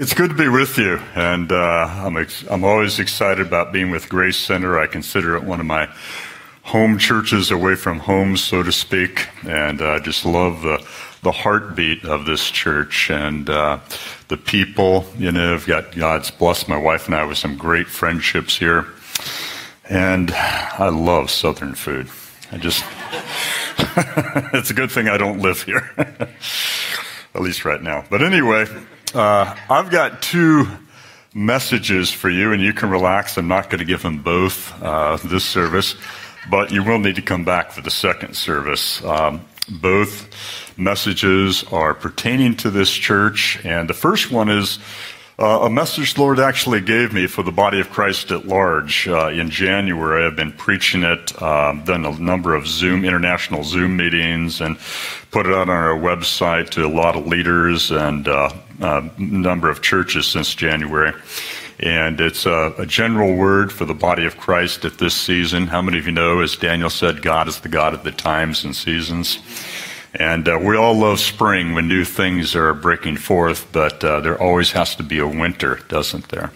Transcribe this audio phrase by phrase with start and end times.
[0.00, 3.90] It's good to be with you, and uh, I'm, ex- I'm always excited about being
[3.90, 4.78] with Grace Center.
[4.78, 5.90] I consider it one of my
[6.62, 10.82] home churches away from home, so to speak, and I uh, just love the,
[11.22, 13.80] the heartbeat of this church and uh,
[14.28, 15.04] the people.
[15.18, 18.86] You know, I've got God's blessed my wife and I with some great friendships here,
[19.86, 22.08] and I love Southern food.
[22.50, 22.82] I just,
[24.54, 28.06] it's a good thing I don't live here, at least right now.
[28.08, 28.64] But anyway.
[29.14, 30.68] Uh, I've got two
[31.34, 33.36] messages for you, and you can relax.
[33.36, 35.96] I'm not going to give them both uh, this service,
[36.48, 39.02] but you will need to come back for the second service.
[39.04, 44.78] Um, both messages are pertaining to this church, and the first one is
[45.40, 49.08] uh, a message the Lord actually gave me for the body of Christ at large
[49.08, 50.26] uh, in January.
[50.26, 54.78] I've been preaching it, um, done a number of Zoom, international Zoom meetings, and
[55.30, 58.50] put it out on our website to a lot of leaders and uh,
[58.80, 61.14] a number of churches since January.
[61.78, 65.66] And it's a, a, general word for the body of Christ at this season.
[65.66, 68.64] How many of you know, as Daniel said, God is the God of the times
[68.64, 69.38] and seasons?
[70.14, 74.40] And uh, we all love spring when new things are breaking forth, but uh, there
[74.40, 76.50] always has to be a winter, doesn't there?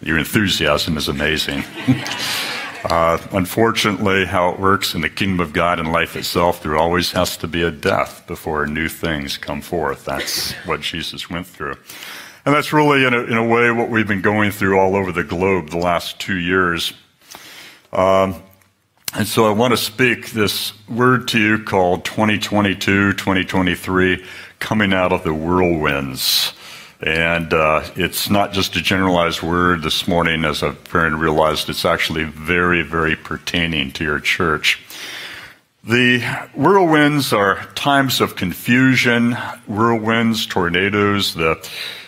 [0.00, 1.64] Your enthusiasm is amazing.
[2.84, 7.12] uh, unfortunately, how it works in the kingdom of God and life itself, there always
[7.12, 10.04] has to be a death before new things come forth.
[10.04, 11.76] That's what Jesus went through.
[12.44, 15.12] And that's really, in a, in a way, what we've been going through all over
[15.12, 16.92] the globe the last two years.
[17.92, 18.42] Um,
[19.14, 24.24] and so I want to speak this word to you called 2022, 2023,
[24.58, 26.52] coming out of the whirlwinds.
[27.00, 32.24] And uh, it's not just a generalized word this morning, as I've realized, it's actually
[32.24, 34.82] very, very pertaining to your church.
[35.84, 36.20] The
[36.54, 39.32] whirlwinds are times of confusion,
[39.68, 41.56] whirlwinds, tornadoes, the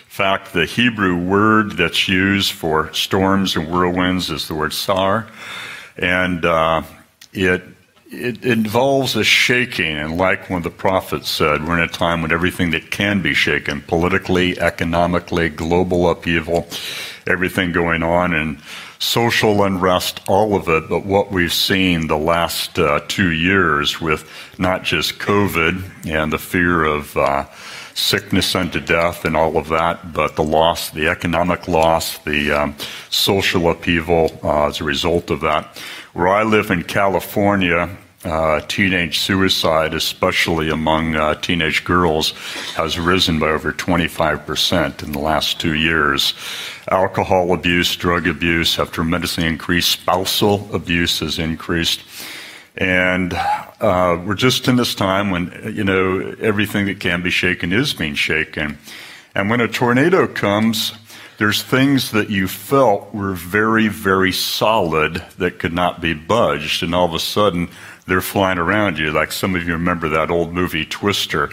[0.07, 5.27] fact the Hebrew word that's used for storms and whirlwinds is the word sar.
[5.99, 6.83] And uh,
[7.33, 7.61] it,
[8.09, 12.21] it involves a shaking, and like one of the prophets said, we're in a time
[12.21, 16.67] when everything that can be shaken, politically, economically, global upheaval,
[17.27, 18.61] everything going on, and
[18.97, 20.89] social unrest, all of it.
[20.89, 26.39] But what we've seen the last uh, two years with not just COVID and the
[26.39, 27.45] fear of uh,
[27.99, 32.75] sickness unto death and all of that, but the loss, the economic loss, the um,
[33.09, 35.77] social upheaval uh, as a result of that.
[36.13, 42.31] Where I live in California, uh, teenage suicide, especially among uh, teenage girls,
[42.75, 46.33] has risen by over 25% in the last two years.
[46.89, 49.91] Alcohol abuse, drug abuse have tremendously increased.
[49.91, 52.01] Spousal abuse has increased.
[52.79, 57.73] And uh, we're just in this time when, you know, everything that can be shaken
[57.73, 58.77] is being shaken.
[59.35, 60.93] And when a tornado comes,
[61.39, 66.95] there's things that you felt were very, very solid that could not be budged, and
[66.95, 67.69] all of a sudden
[68.07, 69.11] they're flying around you.
[69.11, 71.49] Like some of you remember that old movie Twister.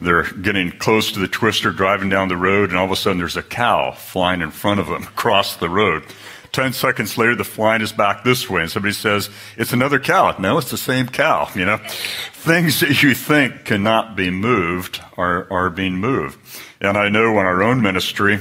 [0.00, 3.18] They're getting close to the twister, driving down the road, and all of a sudden
[3.18, 6.02] there's a cow flying in front of them across the road.
[6.52, 10.36] Ten seconds later, the flying is back this way, and somebody says, It's another cow.
[10.38, 11.78] No, it's the same cow, you know.
[11.78, 16.38] Things that you think cannot be moved are, are being moved.
[16.78, 18.38] And I know in our own ministry,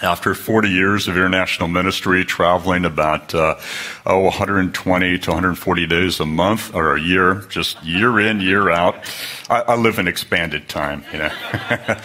[0.00, 3.56] after 40 years of international ministry, traveling about uh,
[4.06, 9.04] oh 120 to 140 days a month or a year, just year in year out.
[9.50, 11.30] I, I live in expanded time, you know.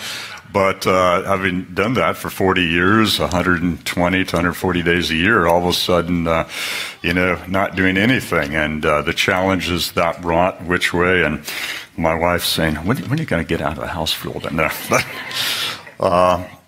[0.53, 5.63] but uh, having done that for 40 years, 120 to 140 days a year, all
[5.63, 6.47] of a sudden, uh,
[7.01, 11.43] you know, not doing anything, and uh, the challenges that brought, which way, and
[11.97, 14.29] my wife saying, "When, when are you going to get out of the house for
[14.29, 14.53] a little bit?"
[15.99, 16.47] No.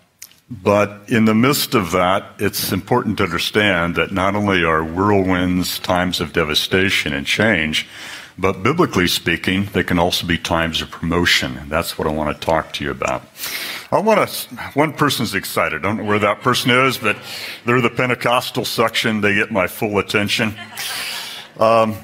[0.49, 5.79] But in the midst of that, it's important to understand that not only are whirlwinds
[5.79, 7.87] times of devastation and change,
[8.37, 11.57] but biblically speaking, they can also be times of promotion.
[11.57, 13.23] And that's what I want to talk to you about.
[13.91, 15.79] I want to, one person's excited.
[15.79, 17.17] I don't know where that person is, but
[17.65, 19.21] they're the Pentecostal section.
[19.21, 20.53] They get my full attention.
[21.57, 21.95] Um,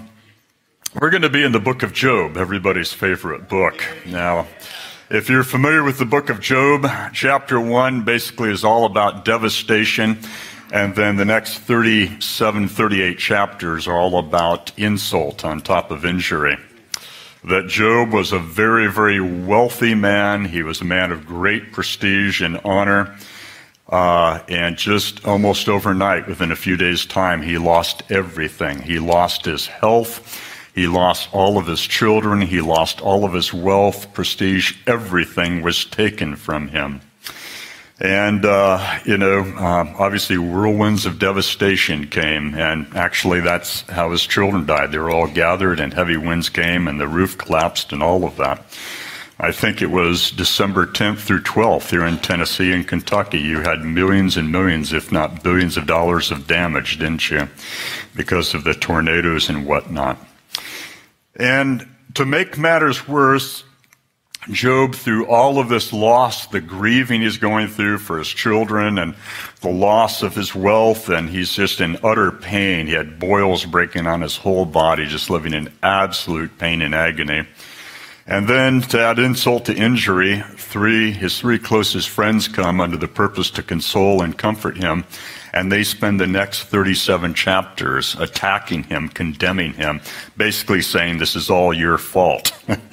[1.00, 3.84] we're going to be in the book of Job, everybody's favorite book.
[4.06, 4.48] Now,
[5.10, 10.20] if you're familiar with the book of Job, chapter 1 basically is all about devastation.
[10.72, 16.58] And then the next 37, 38 chapters are all about insult on top of injury.
[17.44, 20.46] That Job was a very, very wealthy man.
[20.46, 23.18] He was a man of great prestige and honor.
[23.90, 28.82] Uh, and just almost overnight, within a few days' time, he lost everything.
[28.82, 30.40] He lost his health.
[30.74, 32.40] He lost all of his children.
[32.40, 34.78] He lost all of his wealth, prestige.
[34.88, 37.02] Everything was taken from him.
[38.02, 44.26] And, uh, you know, uh, obviously whirlwinds of devastation came, and actually that's how his
[44.26, 44.92] children died.
[44.92, 48.38] They were all gathered, and heavy winds came, and the roof collapsed, and all of
[48.38, 48.66] that.
[49.40, 53.40] I think it was December 10th through 12th here in Tennessee and Kentucky.
[53.40, 57.50] You had millions and millions, if not billions of dollars of damage, didn't you?
[58.16, 60.18] Because of the tornadoes and whatnot.
[61.36, 63.64] And to make matters worse,
[64.50, 69.14] Job, through all of this loss, the grieving he's going through for his children and
[69.62, 72.88] the loss of his wealth, and he's just in utter pain.
[72.88, 77.48] He had boils breaking on his whole body, just living in absolute pain and agony.
[78.26, 83.08] And then to add insult to injury, three, his three closest friends come under the
[83.08, 85.06] purpose to console and comfort him
[85.54, 90.02] and they spend the next 37 chapters attacking him, condemning him,
[90.38, 92.52] basically saying this is all your fault.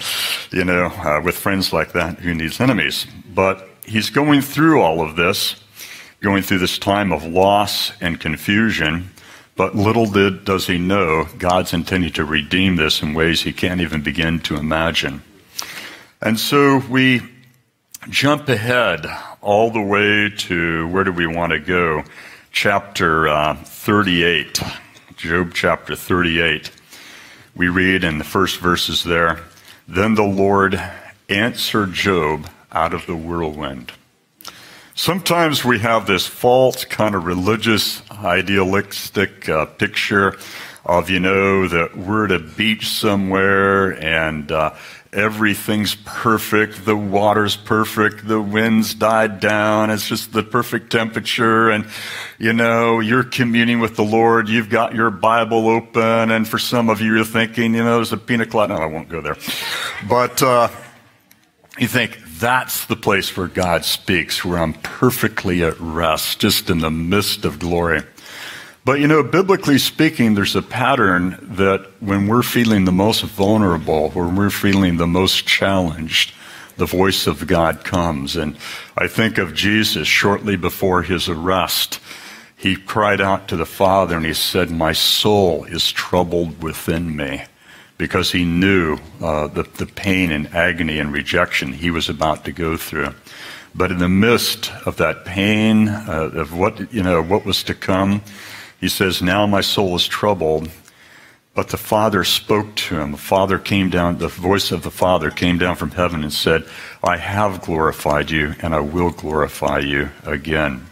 [0.50, 3.06] you know, uh, with friends like that, who needs enemies?
[3.32, 5.56] But he's going through all of this,
[6.20, 9.10] going through this time of loss and confusion.
[9.56, 13.80] But little did, does he know God's intending to redeem this in ways he can't
[13.80, 15.22] even begin to imagine.
[16.20, 17.22] And so we
[18.08, 19.06] jump ahead
[19.40, 22.02] all the way to where do we want to go?
[22.60, 24.60] Chapter uh, 38.
[25.14, 26.72] Job chapter 38.
[27.54, 29.44] We read in the first verses there
[29.86, 30.74] Then the Lord
[31.28, 33.92] answered Job out of the whirlwind.
[34.96, 40.36] Sometimes we have this false kind of religious, idealistic uh, picture
[40.84, 44.74] of, you know, that we're at a beach somewhere and uh,
[45.12, 46.84] everything's perfect.
[46.84, 48.26] The water's perfect.
[48.26, 49.90] The winds died down.
[49.90, 51.70] It's just the perfect temperature.
[51.70, 51.86] And,
[52.38, 54.48] you know, you're communing with the Lord.
[54.48, 56.30] You've got your Bible open.
[56.30, 58.74] And for some of you, you're thinking, you know, there's a pina colada.
[58.74, 59.36] No, I won't go there.
[60.08, 60.68] But, uh,
[61.78, 66.80] you think that's the place where God speaks, where I'm perfectly at rest, just in
[66.80, 68.02] the midst of glory.
[68.88, 74.08] But you know, biblically speaking, there's a pattern that when we're feeling the most vulnerable,
[74.12, 76.32] when we're feeling the most challenged,
[76.78, 78.34] the voice of God comes.
[78.34, 78.56] And
[78.96, 82.00] I think of Jesus shortly before his arrest.
[82.56, 87.42] He cried out to the Father and he said, My soul is troubled within me
[87.98, 92.52] because he knew uh, the, the pain and agony and rejection he was about to
[92.52, 93.14] go through.
[93.74, 97.74] But in the midst of that pain, uh, of what, you know, what was to
[97.74, 98.22] come,
[98.80, 100.70] he says, Now my soul is troubled.
[101.54, 103.10] But the Father spoke to him.
[103.10, 106.64] The Father came down, the voice of the Father came down from heaven and said,
[107.02, 110.86] I have glorified you and I will glorify you again.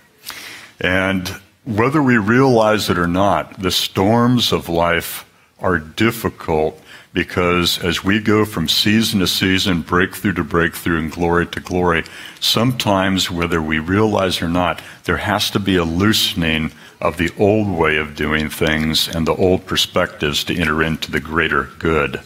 [0.81, 1.29] And
[1.65, 5.25] whether we realize it or not, the storms of life
[5.61, 6.83] are difficult
[7.13, 12.05] because as we go from season to season, breakthrough to breakthrough, and glory to glory,
[12.41, 17.69] sometimes, whether we realize or not, there has to be a loosening of the old
[17.69, 22.21] way of doing things and the old perspectives to enter into the greater good.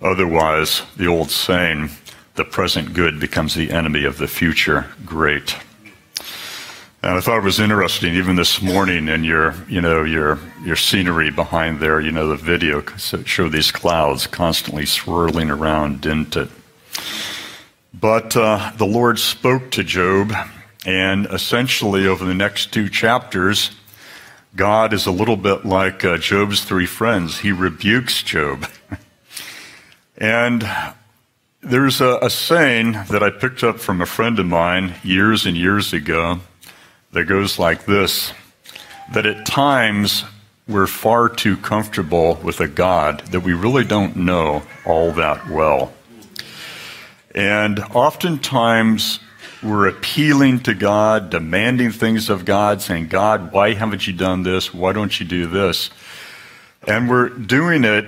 [0.00, 1.90] Otherwise, the old saying,
[2.34, 5.56] the present good becomes the enemy of the future great.
[7.02, 10.74] And I thought it was interesting, even this morning in your, you know, your, your
[10.74, 16.48] scenery behind there, you know, the video showed these clouds constantly swirling around, didn't it?
[17.92, 20.32] But uh, the Lord spoke to Job,
[20.84, 23.70] and essentially over the next two chapters,
[24.56, 27.38] God is a little bit like uh, Job's three friends.
[27.38, 28.68] He rebukes Job.
[30.18, 30.68] and
[31.60, 35.56] there's a, a saying that I picked up from a friend of mine years and
[35.56, 36.40] years ago
[37.12, 38.32] that goes like this
[39.12, 40.24] that at times
[40.66, 45.92] we're far too comfortable with a God that we really don't know all that well.
[47.34, 49.20] And oftentimes
[49.64, 54.74] we're appealing to God, demanding things of God, saying, God, why haven't you done this?
[54.74, 55.90] Why don't you do this?
[56.86, 58.06] And we're doing it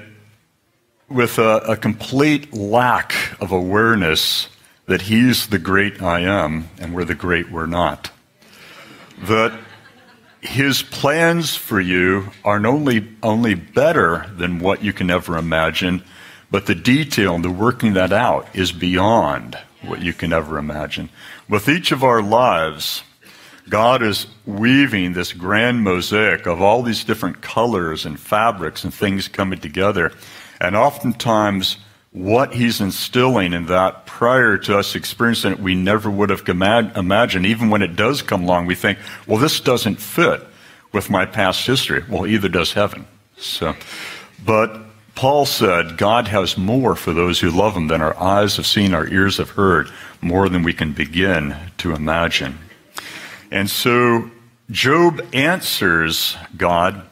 [1.08, 4.48] with a, a complete lack of awareness
[4.86, 8.10] that He's the great I am and we're the great we're not
[9.18, 9.58] that
[10.40, 16.04] his plans for you are only, only better than what you can ever imagine,
[16.50, 21.08] but the detail and the working that out is beyond what you can ever imagine.
[21.48, 23.02] With each of our lives,
[23.68, 29.28] God is weaving this grand mosaic of all these different colors and fabrics and things
[29.28, 30.12] coming together.
[30.60, 31.78] And oftentimes,
[32.12, 37.44] what he's instilling in that prior to us experiencing it, we never would have imagined.
[37.44, 40.40] Even when it does come along, we think, well, this doesn't fit
[40.92, 42.02] with my past history.
[42.08, 43.06] Well, either does heaven.
[43.36, 43.74] So,
[44.44, 44.85] but
[45.16, 48.94] Paul said, God has more for those who love him than our eyes have seen,
[48.94, 52.58] our ears have heard, more than we can begin to imagine.
[53.50, 54.30] And so
[54.70, 57.02] Job answers God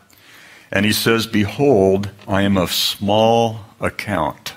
[0.71, 4.53] and he says, Behold, I am of small account.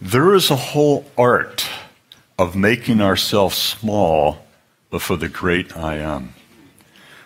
[0.00, 1.68] There is a whole art
[2.36, 4.44] of making ourselves small
[4.90, 6.34] before the great I am.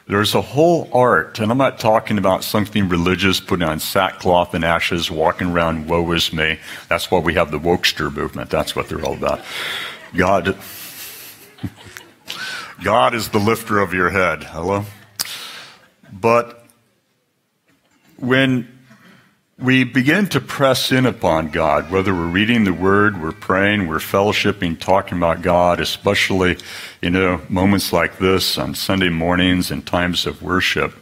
[0.06, 4.62] There's a whole art, and I'm not talking about something religious, putting on sackcloth and
[4.62, 6.58] ashes, walking around, woe is me.
[6.90, 8.50] That's why we have the Wokester movement.
[8.50, 9.40] That's what they're all about.
[10.14, 10.58] God,
[12.84, 14.44] God is the lifter of your head.
[14.44, 14.84] Hello?
[16.12, 16.66] But
[18.18, 18.73] when
[19.58, 23.98] we begin to press in upon God, whether we're reading the Word, we're praying, we're
[23.98, 26.58] fellowshipping, talking about God, especially,
[27.00, 30.94] you know, moments like this on Sunday mornings and times of worship.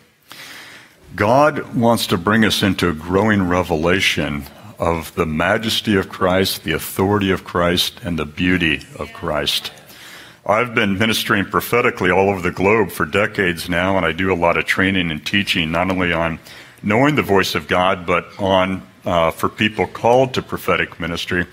[1.16, 4.44] God wants to bring us into a growing revelation
[4.78, 9.72] of the majesty of Christ, the authority of Christ, and the beauty of Christ.
[10.44, 14.34] I've been ministering prophetically all over the globe for decades now, and I do a
[14.34, 16.38] lot of training and teaching, not only on
[16.82, 21.46] knowing the voice of God, but on uh, for people called to prophetic ministry.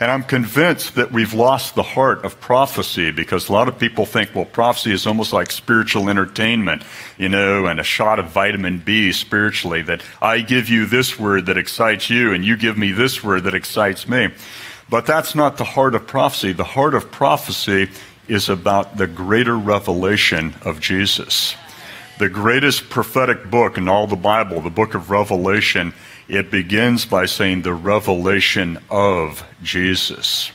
[0.00, 4.06] And I'm convinced that we've lost the heart of prophecy because a lot of people
[4.06, 6.84] think, well, prophecy is almost like spiritual entertainment,
[7.16, 11.46] you know, and a shot of vitamin B spiritually that I give you this word
[11.46, 14.28] that excites you and you give me this word that excites me.
[14.88, 16.52] But that's not the heart of prophecy.
[16.52, 17.90] The heart of prophecy
[18.28, 21.56] is about the greater revelation of Jesus
[22.18, 25.94] the greatest prophetic book in all the Bible, the book of Revelation,
[26.28, 30.50] it begins by saying the revelation of Jesus.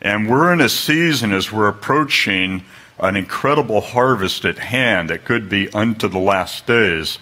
[0.00, 2.64] And we're in a season as we're approaching
[2.98, 7.18] an incredible harvest at hand that could be unto the last days.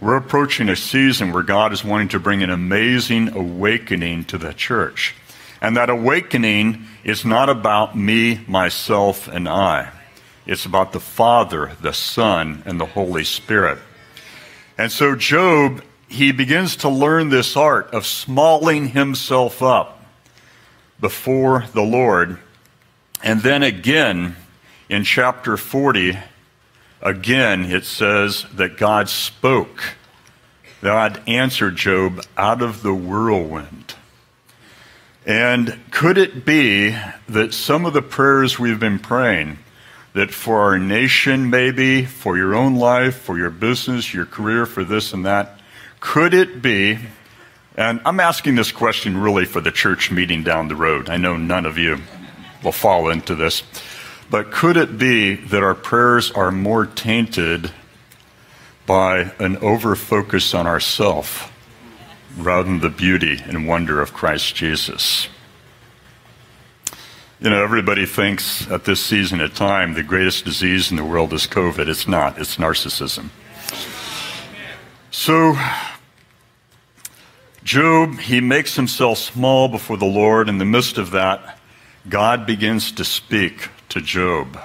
[0.00, 4.52] We're approaching a season where God is wanting to bring an amazing awakening to the
[4.52, 5.14] church.
[5.62, 9.90] And that awakening is not about me, myself, and I.
[10.46, 13.78] It's about the Father, the Son, and the Holy Spirit.
[14.76, 20.04] And so Job, he begins to learn this art of smalling himself up
[21.00, 22.38] before the Lord.
[23.22, 24.36] And then again,
[24.88, 26.18] in chapter 40,
[27.00, 29.94] again, it says that God spoke.
[30.82, 33.94] God answered Job out of the whirlwind.
[35.24, 36.94] And could it be
[37.28, 39.58] that some of the prayers we've been praying,
[40.14, 44.84] that for our nation, maybe, for your own life, for your business, your career, for
[44.84, 45.58] this and that,
[46.00, 46.98] could it be,
[47.76, 51.10] and I'm asking this question really for the church meeting down the road.
[51.10, 51.98] I know none of you
[52.62, 53.64] will fall into this,
[54.30, 57.72] but could it be that our prayers are more tainted
[58.86, 61.50] by an over focus on ourself
[62.36, 65.28] rather than the beauty and wonder of Christ Jesus?
[67.44, 71.30] You know, everybody thinks at this season of time the greatest disease in the world
[71.34, 71.88] is COVID.
[71.88, 73.28] It's not, it's narcissism.
[75.10, 75.54] So,
[77.62, 80.48] Job, he makes himself small before the Lord.
[80.48, 81.58] In the midst of that,
[82.08, 84.58] God begins to speak to Job.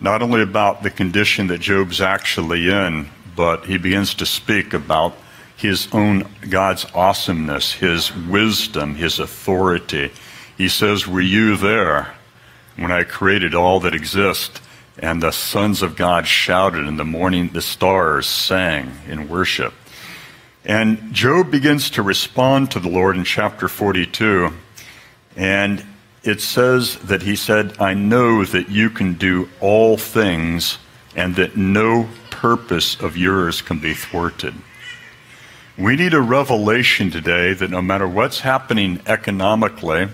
[0.00, 5.16] Not only about the condition that Job's actually in, but he begins to speak about
[5.56, 10.10] his own God's awesomeness, his wisdom, his authority
[10.62, 12.14] he says, Were you there
[12.76, 14.60] when I created all that exists?
[14.96, 19.74] And the sons of God shouted, and the morning the stars sang in worship.
[20.64, 24.52] And Job begins to respond to the Lord in chapter 42.
[25.34, 25.84] And
[26.22, 30.78] it says that he said, I know that you can do all things
[31.16, 34.54] and that no purpose of yours can be thwarted.
[35.76, 40.08] We need a revelation today that no matter what's happening economically,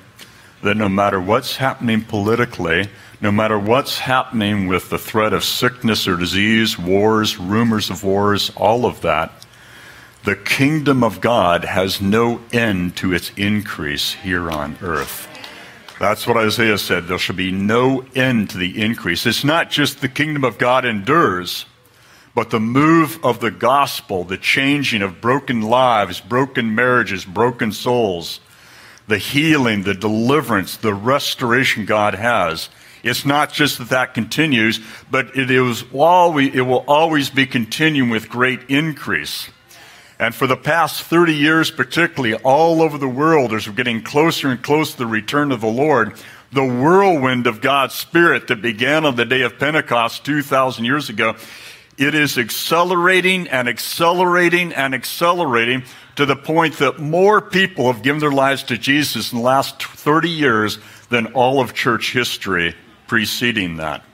[0.63, 2.89] that no matter what's happening politically,
[3.21, 8.51] no matter what's happening with the threat of sickness or disease, wars, rumors of wars,
[8.57, 9.33] all of that,
[10.25, 15.29] the kingdom of God has no end to its increase here on earth.
[15.99, 17.07] That's what Isaiah said.
[17.07, 19.27] There shall be no end to the increase.
[19.27, 21.67] It's not just the kingdom of God endures,
[22.35, 28.39] but the move of the gospel, the changing of broken lives, broken marriages, broken souls,
[29.09, 32.69] the healing, the deliverance, the restoration God has.
[33.03, 38.11] It's not just that that continues, but it, is always, it will always be continuing
[38.11, 39.49] with great increase.
[40.19, 44.49] And for the past 30 years, particularly all over the world, as we're getting closer
[44.49, 46.15] and closer to the return of the Lord,
[46.51, 51.37] the whirlwind of God's Spirit that began on the day of Pentecost 2,000 years ago,
[51.99, 55.83] it is accelerating and accelerating and accelerating
[56.17, 59.83] to the point that more people have given their lives to Jesus in the last
[59.83, 60.79] 30 years
[61.11, 62.75] than all of church history
[63.09, 64.05] preceding that.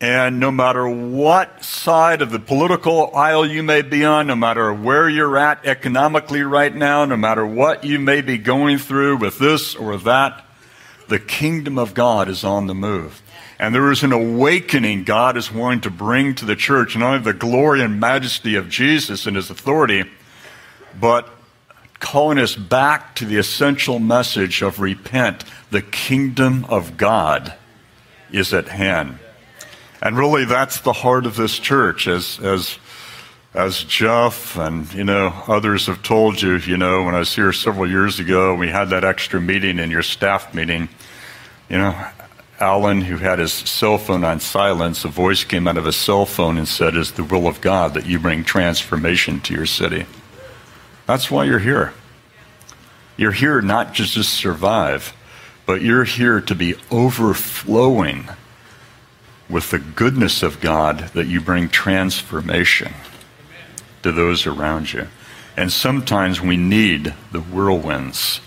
[0.00, 4.72] And no matter what side of the political aisle you may be on, no matter
[4.72, 9.38] where you're at economically right now, no matter what you may be going through with
[9.38, 10.44] this or that,
[11.08, 13.20] the kingdom of God is on the move.
[13.60, 17.18] And there is an awakening God is wanting to bring to the church, not only
[17.18, 20.04] the glory and majesty of Jesus and his authority,
[20.98, 21.28] but
[21.98, 25.44] calling us back to the essential message of repent.
[25.70, 27.52] The kingdom of God
[28.32, 29.18] is at hand.
[30.00, 32.78] And really, that's the heart of this church, as, as,
[33.52, 37.52] as Jeff and, you know, others have told you, you know, when I was here
[37.52, 40.88] several years ago, we had that extra meeting in your staff meeting,
[41.68, 42.08] you know,
[42.60, 46.26] Alan, who had his cell phone on silence, a voice came out of his cell
[46.26, 50.04] phone and said, It's the will of God that you bring transformation to your city.
[51.06, 51.94] That's why you're here.
[53.16, 55.14] You're here not just to survive,
[55.64, 58.28] but you're here to be overflowing
[59.48, 62.92] with the goodness of God that you bring transformation
[64.02, 65.08] to those around you.
[65.56, 68.40] And sometimes we need the whirlwinds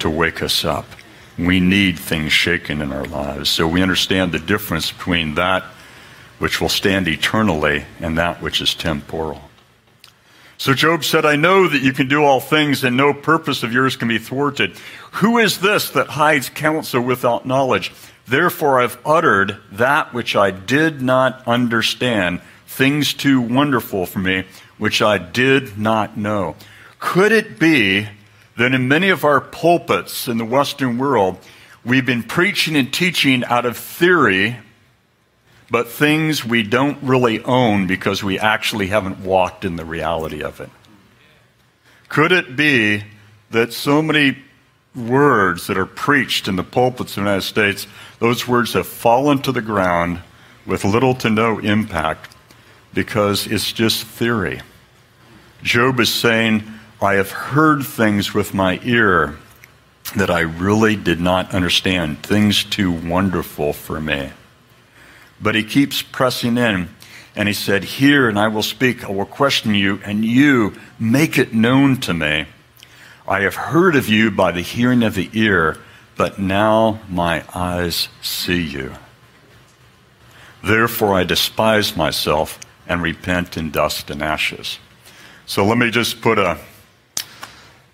[0.00, 0.86] to wake us up.
[1.38, 3.50] We need things shaken in our lives.
[3.50, 5.64] So we understand the difference between that
[6.38, 9.42] which will stand eternally and that which is temporal.
[10.58, 13.72] So Job said, I know that you can do all things and no purpose of
[13.72, 14.76] yours can be thwarted.
[15.12, 17.92] Who is this that hides counsel without knowledge?
[18.26, 24.44] Therefore I've uttered that which I did not understand, things too wonderful for me,
[24.78, 26.56] which I did not know.
[26.98, 28.08] Could it be
[28.56, 31.38] that in many of our pulpits in the Western world,
[31.84, 34.56] we've been preaching and teaching out of theory,
[35.70, 40.60] but things we don't really own because we actually haven't walked in the reality of
[40.60, 40.70] it?
[42.08, 43.04] Could it be
[43.50, 44.38] that so many
[44.94, 47.86] words that are preached in the pulpits of the United States,
[48.20, 50.20] those words have fallen to the ground
[50.64, 52.34] with little to no impact
[52.94, 54.62] because it's just theory?
[55.62, 56.62] Job is saying,
[57.00, 59.36] I have heard things with my ear
[60.16, 64.30] that I really did not understand, things too wonderful for me.
[65.40, 66.88] But he keeps pressing in,
[67.34, 69.04] and he said, Hear, and I will speak.
[69.04, 72.46] I will question you, and you make it known to me.
[73.28, 75.76] I have heard of you by the hearing of the ear,
[76.16, 78.94] but now my eyes see you.
[80.64, 84.78] Therefore I despise myself and repent in dust and ashes.
[85.44, 86.58] So let me just put a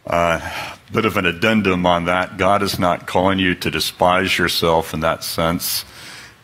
[0.07, 2.37] uh, bit of an addendum on that.
[2.37, 5.85] God is not calling you to despise yourself in that sense.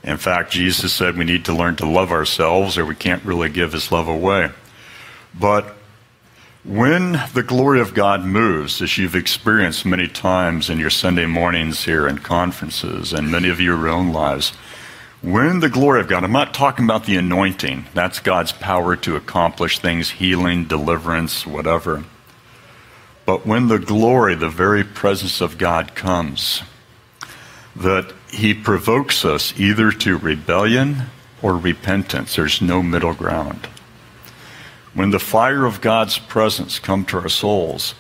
[0.03, 3.51] In fact, Jesus said we need to learn to love ourselves or we can't really
[3.51, 4.51] give his love away.
[5.39, 5.75] But
[6.65, 11.85] when the glory of God moves, as you've experienced many times in your Sunday mornings
[11.85, 14.51] here and conferences and many of your own lives,
[15.21, 19.17] when the glory of God, I'm not talking about the anointing, that's God's power to
[19.17, 22.05] accomplish things, healing, deliverance, whatever.
[23.29, 26.63] But when the glory, the very presence of God comes,
[27.77, 31.11] that he provokes us either to rebellion
[31.43, 32.37] or repentance.
[32.37, 33.69] There's no middle ground.
[34.95, 37.95] When the fire of God's presence comes to our souls,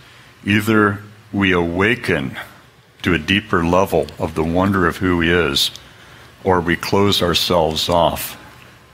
[0.46, 2.38] either we awaken
[3.02, 5.70] to a deeper level of the wonder of who he is,
[6.42, 8.40] or we close ourselves off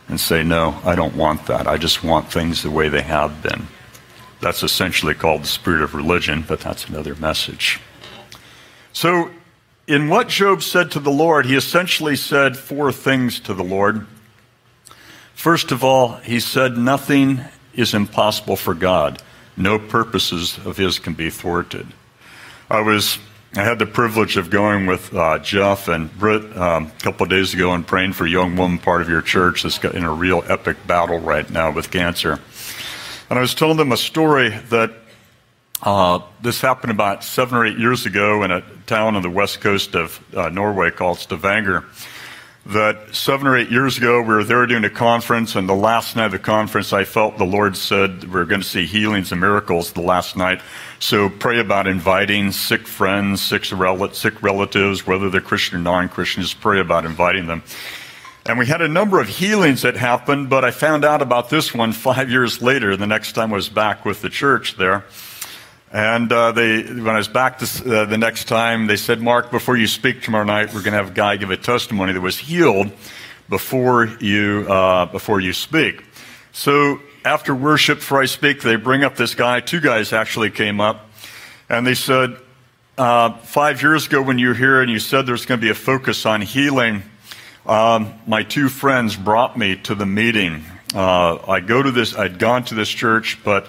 [0.09, 1.69] and say, No, I don't want that.
[1.69, 3.69] I just want things the way they have been.
[4.45, 7.81] That's essentially called the spirit of religion, but that's another message.
[8.93, 9.31] So,
[9.87, 14.07] in what Job said to the Lord, he essentially said four things to the Lord.
[15.33, 17.41] First of all, he said, Nothing
[17.73, 19.23] is impossible for God.
[19.57, 21.87] No purposes of his can be thwarted.
[22.69, 23.19] I was
[23.57, 27.31] I had the privilege of going with uh, Jeff and Britt um, a couple of
[27.31, 30.13] days ago and praying for a young woman part of your church that's in a
[30.13, 32.41] real epic battle right now with cancer.
[33.31, 34.93] And I was telling them a story that
[35.83, 39.61] uh, this happened about seven or eight years ago in a town on the west
[39.61, 41.85] coast of uh, Norway called Stavanger.
[42.67, 46.17] That seven or eight years ago, we were there doing a conference, and the last
[46.17, 49.33] night of the conference, I felt the Lord said we we're going to see healings
[49.33, 50.63] and miracles the last night.
[50.99, 56.43] So pray about inviting sick friends, sick, sick relatives, whether they're Christian or non Christian,
[56.43, 57.63] just pray about inviting them.
[58.47, 61.73] And we had a number of healings that happened, but I found out about this
[61.73, 65.07] one five years later, the next time I was back with the church there.
[65.91, 69.79] And uh, they, when I was back uh, the next time, they said, Mark, before
[69.79, 72.37] you speak tomorrow night, we're going to have a guy give a testimony that was
[72.37, 72.93] healed
[73.49, 76.05] before you, uh, before you speak.
[76.53, 79.61] So after worship, before I speak, they bring up this guy.
[79.61, 81.09] Two guys actually came up,
[81.71, 82.37] and they said,
[82.99, 85.71] uh, five years ago when you were here and you said there's going to be
[85.71, 87.03] a focus on healing,
[87.67, 90.65] um, my two friends brought me to the meeting.
[90.95, 92.15] Uh, I go to this.
[92.15, 93.69] I'd gone to this church, but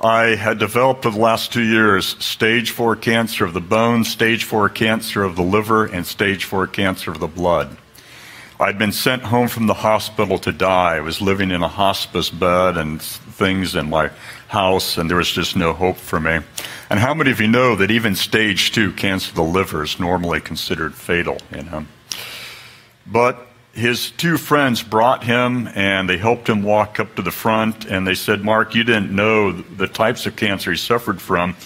[0.00, 4.44] I had developed for the last two years stage four cancer of the bone, stage
[4.44, 7.76] four cancer of the liver, and stage four cancer of the blood.
[8.60, 10.96] I'd been sent home from the hospital to die.
[10.96, 14.10] I was living in a hospice bed and things in my
[14.48, 16.40] house, and there was just no hope for me.
[16.88, 19.98] And how many of you know that even stage two cancer of the liver is
[19.98, 21.88] normally considered fatal You him?
[23.06, 27.84] But his two friends brought him and they helped him walk up to the front
[27.84, 31.56] and they said, Mark, you didn't know the types of cancer he suffered from,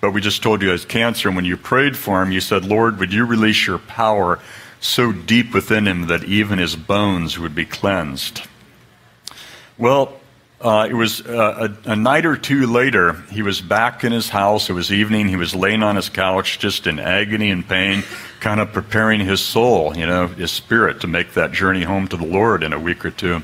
[0.00, 1.28] but we just told you he has cancer.
[1.28, 4.40] And when you prayed for him, you said, Lord, would you release your power
[4.82, 8.42] so deep within him that even his bones would be cleansed.
[9.78, 10.20] Well,
[10.62, 14.28] uh, it was uh, a, a, night or two later, he was back in his
[14.28, 14.70] house.
[14.70, 15.26] It was evening.
[15.26, 18.04] He was laying on his couch, just in agony and pain,
[18.38, 22.16] kind of preparing his soul, you know, his spirit to make that journey home to
[22.16, 23.42] the Lord in a week or two.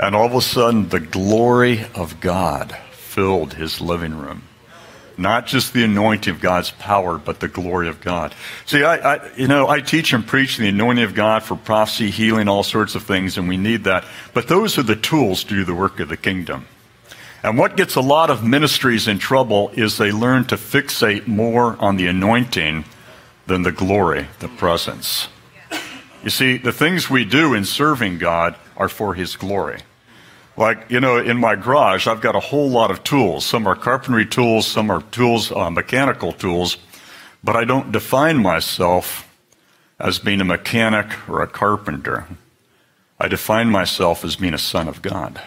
[0.00, 4.42] And all of a sudden, the glory of God filled his living room.
[5.18, 8.34] Not just the anointing of God's power, but the glory of God.
[8.66, 12.10] See, I, I, you know, I teach and preach the anointing of God for prophecy,
[12.10, 14.04] healing, all sorts of things, and we need that.
[14.34, 16.66] But those are the tools to do the work of the kingdom.
[17.42, 21.76] And what gets a lot of ministries in trouble is they learn to fixate more
[21.78, 22.84] on the anointing
[23.46, 25.28] than the glory, the presence.
[26.22, 29.80] You see, the things we do in serving God are for His glory.
[30.56, 33.44] Like, you know, in my garage, I've got a whole lot of tools.
[33.44, 36.78] Some are carpentry tools, some are tools, uh, mechanical tools,
[37.44, 39.28] but I don't define myself
[39.98, 42.26] as being a mechanic or a carpenter.
[43.20, 45.40] I define myself as being a son of God.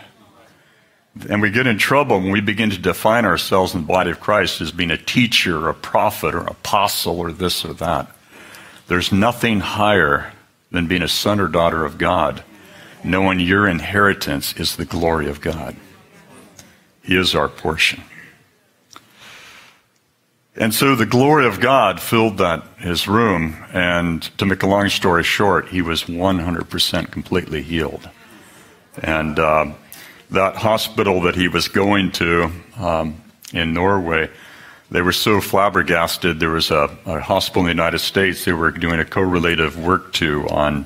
[1.28, 4.20] And we get in trouble when we begin to define ourselves in the body of
[4.20, 8.08] Christ as being a teacher, or a prophet, or an apostle, or this or that.
[8.88, 10.32] There's nothing higher
[10.72, 12.44] than being a son or daughter of God
[13.04, 15.76] knowing your inheritance is the glory of God.
[17.04, 18.04] He is our portion.
[20.56, 24.90] And so the glory of God filled that his room, and to make a long
[24.90, 28.10] story short, he was 100% completely healed.
[29.02, 29.72] And uh,
[30.32, 33.22] that hospital that he was going to um,
[33.54, 34.30] in Norway,
[34.92, 36.42] they were so flabbergasted.
[36.42, 40.12] There was a, a, hospital in the United States they were doing a correlative work
[40.14, 40.86] to on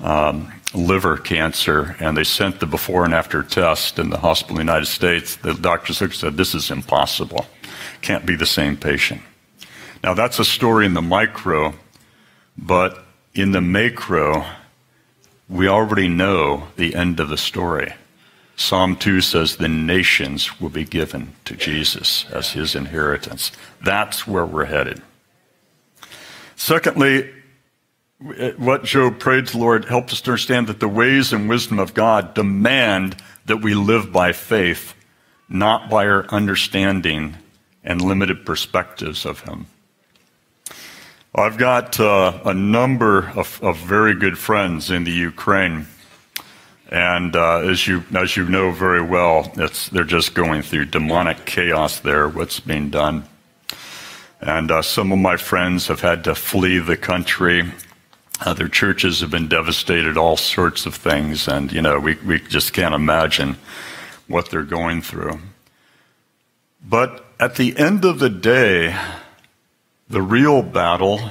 [0.00, 4.66] um, liver cancer, and they sent the before and after test in the hospital in
[4.66, 5.36] the United States.
[5.36, 7.46] The doctors said, This is impossible.
[8.02, 9.22] Can't be the same patient.
[10.02, 11.74] Now, that's a story in the micro,
[12.58, 14.44] but in the macro,
[15.48, 17.94] we already know the end of the story.
[18.56, 23.50] Psalm 2 says the nations will be given to Jesus as his inheritance.
[23.82, 25.02] That's where we're headed.
[26.54, 27.32] Secondly,
[28.56, 31.78] what Job prayed to the Lord helps us to understand that the ways and wisdom
[31.78, 34.94] of God demand that we live by faith,
[35.48, 37.36] not by our understanding
[37.82, 39.66] and limited perspectives of Him.
[41.34, 45.86] I've got uh, a number of, of, very good friends in the Ukraine.
[46.90, 49.52] And uh, as, you, as you know very well,
[49.90, 53.24] they're just going through demonic chaos there, what's being done.
[54.40, 57.72] And uh, some of my friends have had to flee the country.
[58.40, 62.72] Other churches have been devastated, all sorts of things, and you know, we, we just
[62.72, 63.56] can't imagine
[64.26, 65.38] what they're going through.
[66.86, 68.98] But at the end of the day,
[70.08, 71.30] the real battle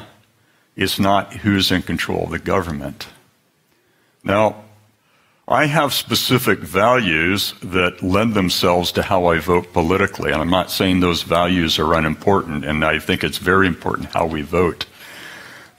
[0.76, 3.08] is not who's in control of the government.
[4.24, 4.64] Now,
[5.48, 10.72] I have specific values that lend themselves to how I vote politically, and I'm not
[10.72, 14.86] saying those values are unimportant, and I think it's very important how we vote.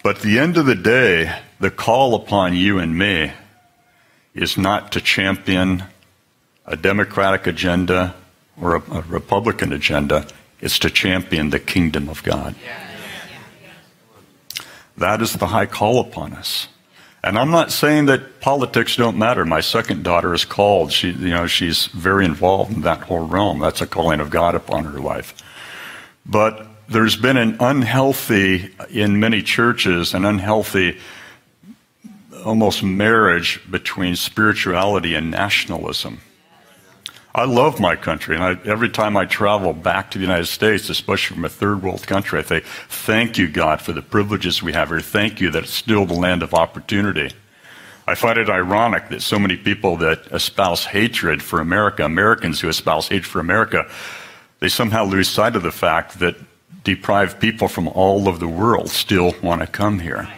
[0.04, 3.32] But at the end of the day, the call upon you and me
[4.34, 5.84] is not to champion
[6.66, 8.14] a Democratic agenda
[8.60, 10.26] or a, a Republican agenda.
[10.60, 12.54] It's to champion the kingdom of God.
[14.98, 16.68] That is the high call upon us.
[17.22, 19.46] And I'm not saying that politics don't matter.
[19.46, 20.92] My second daughter is called.
[20.92, 23.58] She, you know, she's very involved in that whole realm.
[23.58, 25.32] That's a calling of God upon her life.
[26.26, 30.98] But there's been an unhealthy, in many churches, an unhealthy
[32.44, 36.20] almost marriage between spirituality and nationalism.
[37.34, 40.88] I love my country, and I, every time I travel back to the United States,
[40.88, 44.72] especially from a third world country, I say, Thank you, God, for the privileges we
[44.72, 45.00] have here.
[45.00, 47.32] Thank you that it's still the land of opportunity.
[48.06, 52.68] I find it ironic that so many people that espouse hatred for America, Americans who
[52.68, 53.90] espouse hatred for America,
[54.60, 56.36] they somehow lose sight of the fact that
[56.84, 60.28] deprived people from all of the world still want to come here.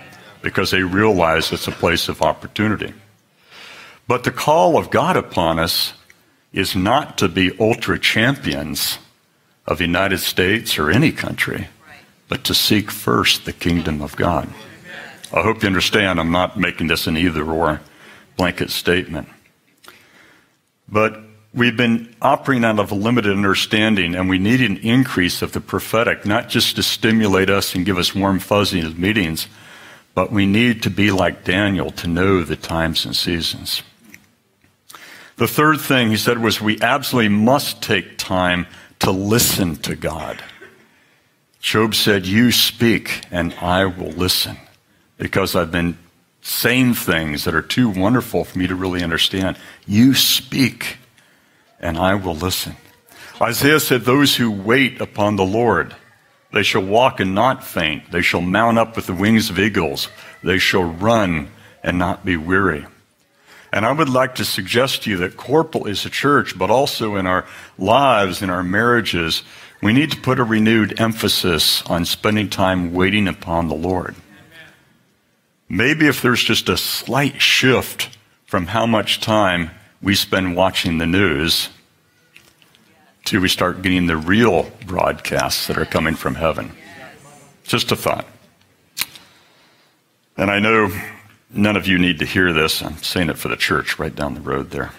[0.42, 2.94] because they realize it's a place of opportunity.
[4.06, 5.92] But the call of God upon us
[6.52, 8.98] is not to be ultra champions
[9.66, 11.66] of the United States or any country,
[12.28, 14.48] but to seek first the kingdom of God.
[15.32, 17.80] I hope you understand I'm not making this an either or
[18.36, 19.28] blanket statement.
[20.88, 21.18] But
[21.56, 25.60] we've been operating out of a limited understanding, and we need an increase of the
[25.60, 29.48] prophetic, not just to stimulate us and give us warm fuzzies in meetings,
[30.14, 33.82] but we need to be like Daniel to know the times and seasons.
[35.36, 38.66] The third thing he said was we absolutely must take time
[39.00, 40.42] to listen to God.
[41.60, 44.56] Job said, You speak and I will listen
[45.18, 45.98] because I've been
[46.40, 49.58] saying things that are too wonderful for me to really understand.
[49.86, 50.96] You speak
[51.80, 52.76] and I will listen.
[53.40, 55.94] Isaiah said, Those who wait upon the Lord,
[56.52, 58.10] they shall walk and not faint.
[58.10, 60.08] They shall mount up with the wings of eagles.
[60.42, 61.50] They shall run
[61.82, 62.86] and not be weary.
[63.72, 67.16] And I would like to suggest to you that corporal is a church, but also
[67.16, 67.44] in our
[67.78, 69.42] lives, in our marriages,
[69.82, 74.14] we need to put a renewed emphasis on spending time waiting upon the Lord.
[75.68, 79.70] Maybe if there's just a slight shift from how much time
[80.06, 81.68] we spend watching the news
[83.24, 86.70] till we start getting the real broadcasts that are coming from heaven.
[87.64, 88.24] Just a thought.
[90.36, 90.96] And I know
[91.50, 92.82] none of you need to hear this.
[92.82, 94.92] I'm saying it for the church right down the road there.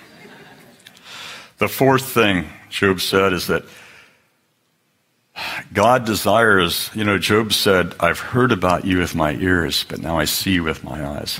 [1.60, 3.64] The fourth thing Job said is that
[5.72, 10.20] God desires, you know, Job said, I've heard about you with my ears, but now
[10.20, 11.40] I see with my eyes.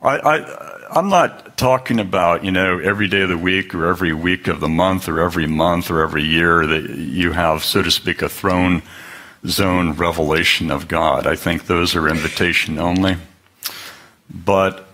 [0.00, 4.12] I, I, I'm not talking about, you know, every day of the week or every
[4.12, 7.90] week of the month or every month or every year that you have, so to
[7.92, 8.82] speak, a throne
[9.46, 11.28] zone revelation of God.
[11.28, 13.16] I think those are invitation only.
[14.28, 14.88] But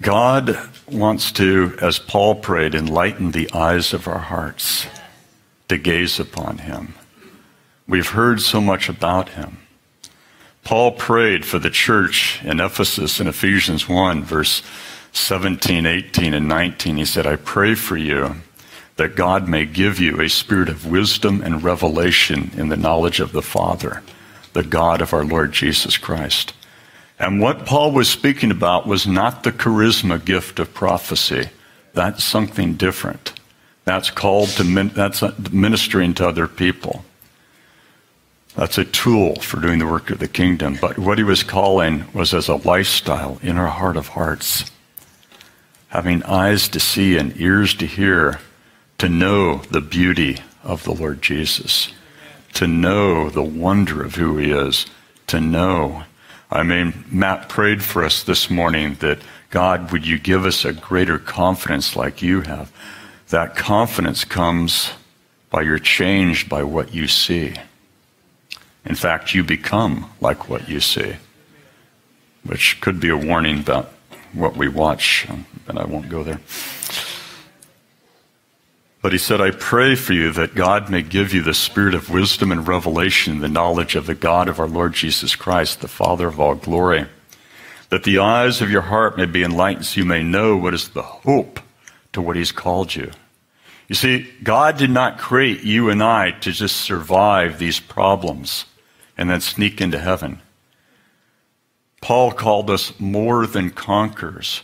[0.00, 0.58] God
[0.90, 4.86] wants to, as Paul prayed, enlighten the eyes of our hearts
[5.68, 6.94] to gaze upon Him.
[7.86, 9.58] We've heard so much about Him.
[10.64, 14.62] Paul prayed for the church in Ephesus in Ephesians 1, verse
[15.16, 16.96] 17, 18, and 19.
[16.96, 18.36] He said, I pray for you
[18.96, 23.32] that God may give you a spirit of wisdom and revelation in the knowledge of
[23.32, 24.02] the Father,
[24.52, 26.54] the God of our Lord Jesus Christ.
[27.18, 31.50] And what Paul was speaking about was not the charisma gift of prophecy.
[31.94, 33.32] That's something different.
[33.84, 37.04] That's called to min- that's ministering to other people.
[38.54, 40.78] That's a tool for doing the work of the kingdom.
[40.80, 44.70] But what he was calling was as a lifestyle in our heart of hearts.
[45.96, 48.38] Having eyes to see and ears to hear,
[48.98, 51.90] to know the beauty of the Lord Jesus,
[52.52, 54.84] to know the wonder of who he is,
[55.28, 56.04] to know
[56.50, 60.74] I mean, Matt prayed for us this morning that God, would you give us a
[60.74, 62.70] greater confidence like you have?
[63.30, 64.90] That confidence comes
[65.48, 67.56] by you're changed by what you see.
[68.84, 71.16] In fact, you become like what you see,
[72.44, 73.95] which could be a warning about
[74.36, 76.40] what we watch, um, and I won't go there.
[79.02, 82.10] But he said, I pray for you that God may give you the spirit of
[82.10, 86.26] wisdom and revelation, the knowledge of the God of our Lord Jesus Christ, the Father
[86.26, 87.06] of all glory,
[87.90, 90.88] that the eyes of your heart may be enlightened so you may know what is
[90.88, 91.60] the hope
[92.12, 93.12] to what he's called you.
[93.88, 98.64] You see, God did not create you and I to just survive these problems
[99.16, 100.40] and then sneak into heaven.
[102.06, 104.62] Paul called us more than conquerors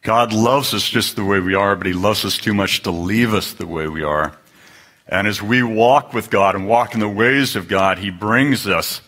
[0.00, 2.90] God loves us just the way we are, but He loves us too much to
[2.90, 4.34] leave us the way we are.
[5.06, 8.66] And as we walk with God and walk in the ways of God, He brings
[8.66, 9.02] us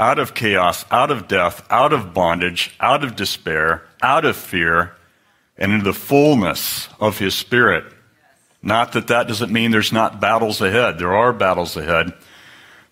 [0.00, 4.96] out of chaos, out of death, out of bondage, out of despair, out of fear,
[5.58, 7.84] and into the fullness of His Spirit.
[8.62, 10.98] Not that that doesn't mean there's not battles ahead.
[10.98, 12.14] There are battles ahead.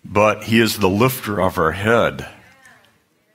[0.05, 2.29] But He is the lifter of our head.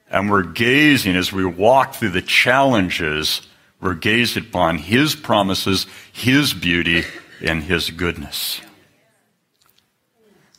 [0.09, 3.41] And we're gazing as we walk through the challenges
[3.81, 7.03] we're gazed upon His promises, His beauty,
[7.41, 8.61] and His goodness.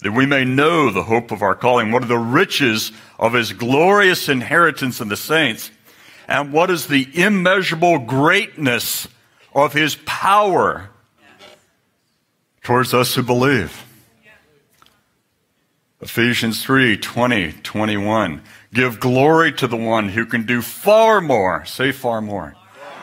[0.03, 3.53] That we may know the hope of our calling, what are the riches of His
[3.53, 5.71] glorious inheritance in the saints,
[6.27, 9.07] and what is the immeasurable greatness
[9.55, 10.89] of His power
[12.63, 13.85] towards us who believe.
[16.01, 18.41] Ephesians 3 20, 21.
[18.73, 21.65] Give glory to the one who can do far more.
[21.65, 22.57] Say far more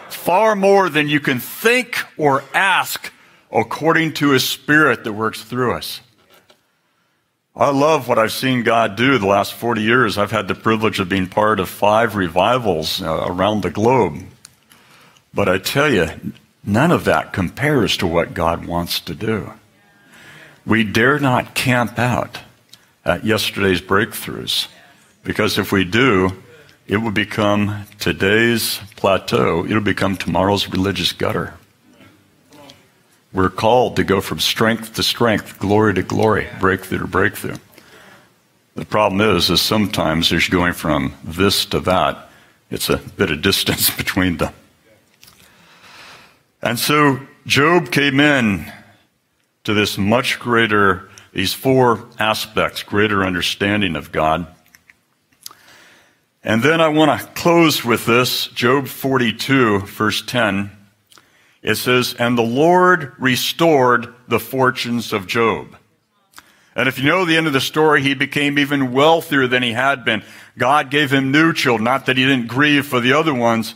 [0.09, 3.11] far more than you can think or ask
[3.51, 6.01] according to his spirit that works through us.
[7.55, 10.17] I love what I've seen God do the last 40 years.
[10.17, 14.23] I've had the privilege of being part of five revivals uh, around the globe.
[15.33, 16.09] But I tell you,
[16.63, 19.53] none of that compares to what God wants to do.
[20.65, 22.39] We dare not camp out
[23.05, 24.67] at yesterday's breakthroughs
[25.27, 26.31] because if we do,
[26.87, 31.53] it will become today's plateau, it'll become tomorrow's religious gutter.
[33.33, 37.57] We're called to go from strength to strength, glory to glory, breakthrough to breakthrough.
[38.75, 42.29] The problem is, is sometimes there's going from this to that,
[42.71, 44.53] it's a bit of distance between them.
[46.61, 48.71] And so Job came in
[49.65, 54.47] to this much greater, these four aspects, greater understanding of God.
[56.47, 60.71] And then I want to close with this Job 42, verse 10.
[61.61, 65.75] It says, And the Lord restored the fortunes of Job.
[66.73, 69.73] And if you know the end of the story, he became even wealthier than he
[69.73, 70.23] had been.
[70.57, 73.75] God gave him new children, not that he didn't grieve for the other ones,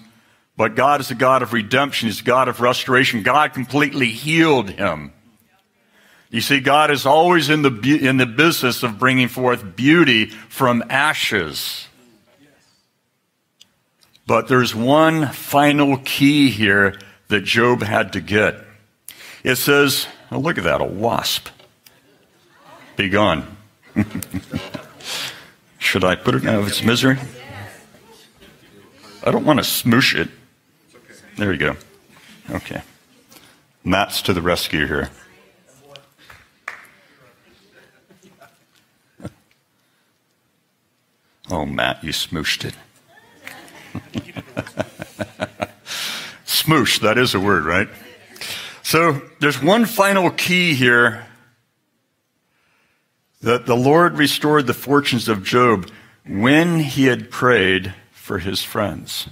[0.55, 2.07] but God is a God of redemption.
[2.07, 3.21] He's a God of restoration.
[3.21, 5.11] God completely healed him.
[6.29, 10.85] You see, God is always in the, in the business of bringing forth beauty from
[10.89, 11.89] ashes.
[14.27, 18.55] But there's one final key here that Job had to get.
[19.43, 21.47] It says, oh, look at that, a wasp.
[22.95, 23.57] Be gone.
[25.79, 27.17] Should I put it out of its misery?
[29.23, 30.29] I don't want to smoosh it.
[31.37, 31.75] There you go.
[32.49, 32.81] Okay.
[33.83, 35.09] Matt's to the rescue here.
[41.49, 42.75] Oh, Matt, you smooshed it.
[46.45, 47.89] Smoosh, that is a word, right?
[48.83, 51.25] So there's one final key here
[53.41, 55.89] that the Lord restored the fortunes of Job
[56.27, 59.27] when he had prayed for his friends.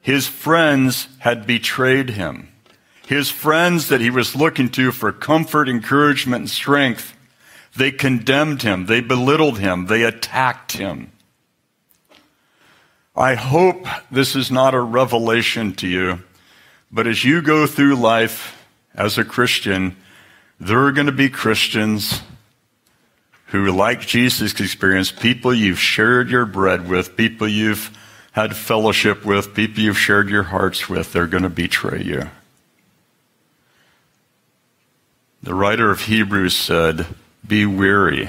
[0.00, 2.52] His friends had betrayed him.
[3.06, 7.14] His friends that he was looking to for comfort, encouragement, and strength,
[7.76, 8.86] they condemned him.
[8.86, 9.86] They belittled him.
[9.86, 11.12] They attacked him.
[13.16, 16.22] I hope this is not a revelation to you,
[16.92, 18.62] but as you go through life
[18.94, 19.96] as a Christian,
[20.60, 22.20] there are going to be Christians
[23.46, 27.96] who, like Jesus' experience, people you've shared your bread with, people you've
[28.32, 32.28] had fellowship with, people you've shared your hearts with, they're going to betray you.
[35.42, 37.06] The writer of Hebrews said,
[37.46, 38.28] Be weary.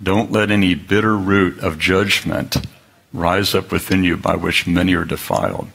[0.00, 2.56] Don't let any bitter root of judgment
[3.12, 5.68] rise up within you by which many are defiled.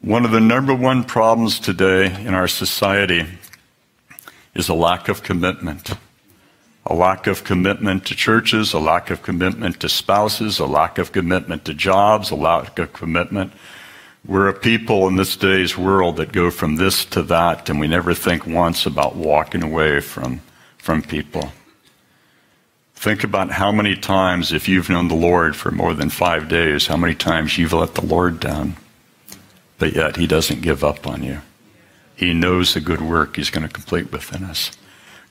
[0.00, 3.26] One of the number one problems today in our society
[4.54, 5.90] is a lack of commitment.
[6.86, 11.12] A lack of commitment to churches, a lack of commitment to spouses, a lack of
[11.12, 13.52] commitment to jobs, a lack of commitment.
[14.26, 17.86] We're a people in this day's world that go from this to that, and we
[17.86, 20.40] never think once about walking away from,
[20.78, 21.52] from people.
[23.00, 26.88] Think about how many times, if you've known the Lord for more than five days,
[26.88, 28.76] how many times you've let the Lord down.
[29.78, 31.40] But yet, He doesn't give up on you.
[32.14, 34.72] He knows the good work He's going to complete within us.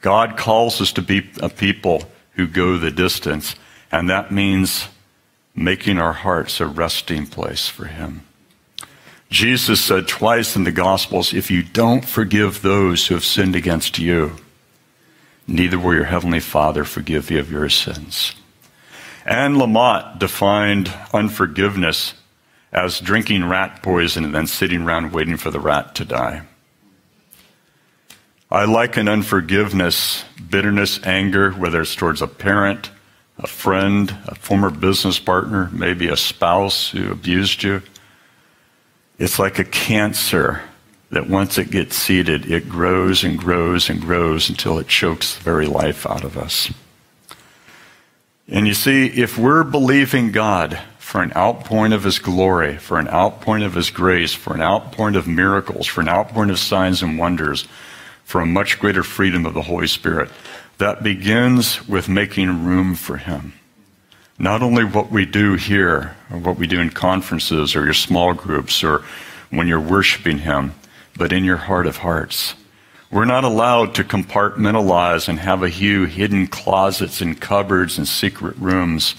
[0.01, 3.53] God calls us to be a people who go the distance,
[3.91, 4.87] and that means
[5.53, 8.23] making our hearts a resting place for Him.
[9.29, 13.99] Jesus said twice in the Gospels if you don't forgive those who have sinned against
[13.99, 14.37] you,
[15.49, 18.33] neither will your heavenly Father forgive you of your sins.
[19.25, 22.13] Anne Lamott defined unforgiveness
[22.71, 26.43] as drinking rat poison and then sitting around waiting for the rat to die.
[28.51, 32.89] I liken unforgiveness, bitterness, anger, whether it's towards a parent,
[33.37, 37.81] a friend, a former business partner, maybe a spouse who abused you.
[39.19, 40.61] It's like a cancer
[41.11, 45.43] that once it gets seeded, it grows and grows and grows until it chokes the
[45.43, 46.71] very life out of us.
[48.47, 53.07] And you see, if we're believing God for an outpouring of His glory, for an
[53.07, 57.17] outpouring of His grace, for an outpouring of miracles, for an outpouring of signs and
[57.17, 57.67] wonders,
[58.23, 60.29] for a much greater freedom of the Holy Spirit,
[60.77, 63.53] that begins with making room for Him.
[64.37, 68.33] Not only what we do here, or what we do in conferences, or your small
[68.33, 69.03] groups, or
[69.49, 70.73] when you're worshiping Him,
[71.19, 72.55] but in your heart of hearts.
[73.11, 78.55] We're not allowed to compartmentalize and have a few hidden closets and cupboards and secret
[78.57, 79.15] rooms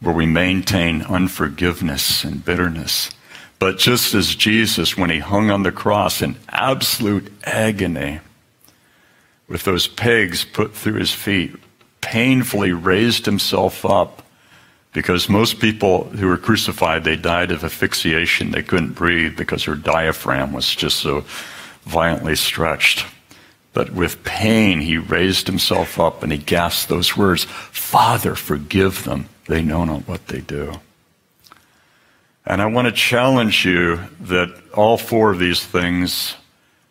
[0.00, 3.10] where we maintain unforgiveness and bitterness.
[3.58, 8.20] But just as Jesus, when he hung on the cross in absolute agony,
[9.46, 11.54] with those pegs put through his feet,
[12.00, 14.22] painfully raised himself up
[14.92, 18.50] because most people who were crucified, they died of asphyxiation.
[18.50, 21.24] They couldn't breathe because their diaphragm was just so
[21.82, 23.06] violently stretched.
[23.72, 29.28] But with pain, he raised himself up and he gasped those words Father, forgive them.
[29.46, 30.80] They know not what they do.
[32.44, 36.34] And I want to challenge you that all four of these things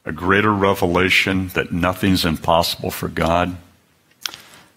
[0.06, 3.56] a greater revelation that nothing's impossible for God,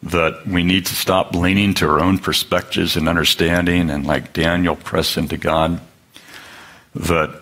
[0.02, 4.74] that we need to stop leaning to our own perspectives and understanding and, like Daniel,
[4.74, 5.80] press into God,
[6.94, 7.40] that,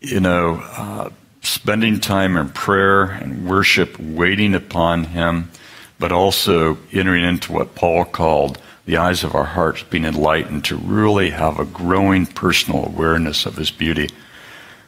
[0.00, 1.10] you know, uh,
[1.42, 5.50] spending time in prayer and worship, waiting upon Him,
[5.98, 10.76] but also entering into what Paul called the eyes of our hearts being enlightened to
[10.76, 14.08] really have a growing personal awareness of His beauty.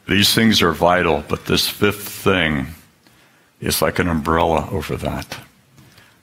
[0.08, 2.68] These things are vital, but this fifth thing
[3.60, 5.38] is like an umbrella over that.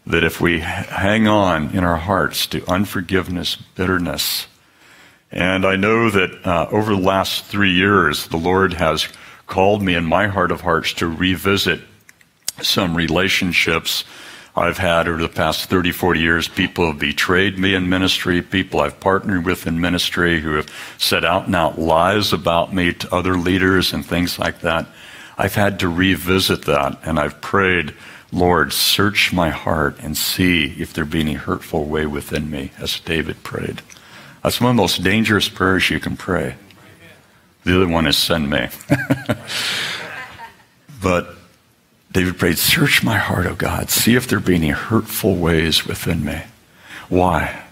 [0.07, 4.47] That if we hang on in our hearts to unforgiveness, bitterness,
[5.31, 9.09] and I know that uh, over the last three years, the Lord has
[9.47, 11.81] called me in my heart of hearts to revisit
[12.61, 14.05] some relationships
[14.55, 16.47] I've had over the past 30, 40 years.
[16.47, 21.23] People have betrayed me in ministry, people I've partnered with in ministry who have said
[21.23, 24.87] out and out lies about me to other leaders and things like that.
[25.37, 27.93] I've had to revisit that and I've prayed,
[28.31, 32.99] Lord, search my heart and see if there be any hurtful way within me, as
[32.99, 33.81] David prayed.
[34.43, 36.55] That's one of the most dangerous prayers you can pray.
[37.63, 38.69] The other one is send me.
[41.01, 41.35] but
[42.11, 43.89] David prayed, Search my heart, O God.
[43.89, 46.43] See if there be any hurtful ways within me.
[47.09, 47.63] Why?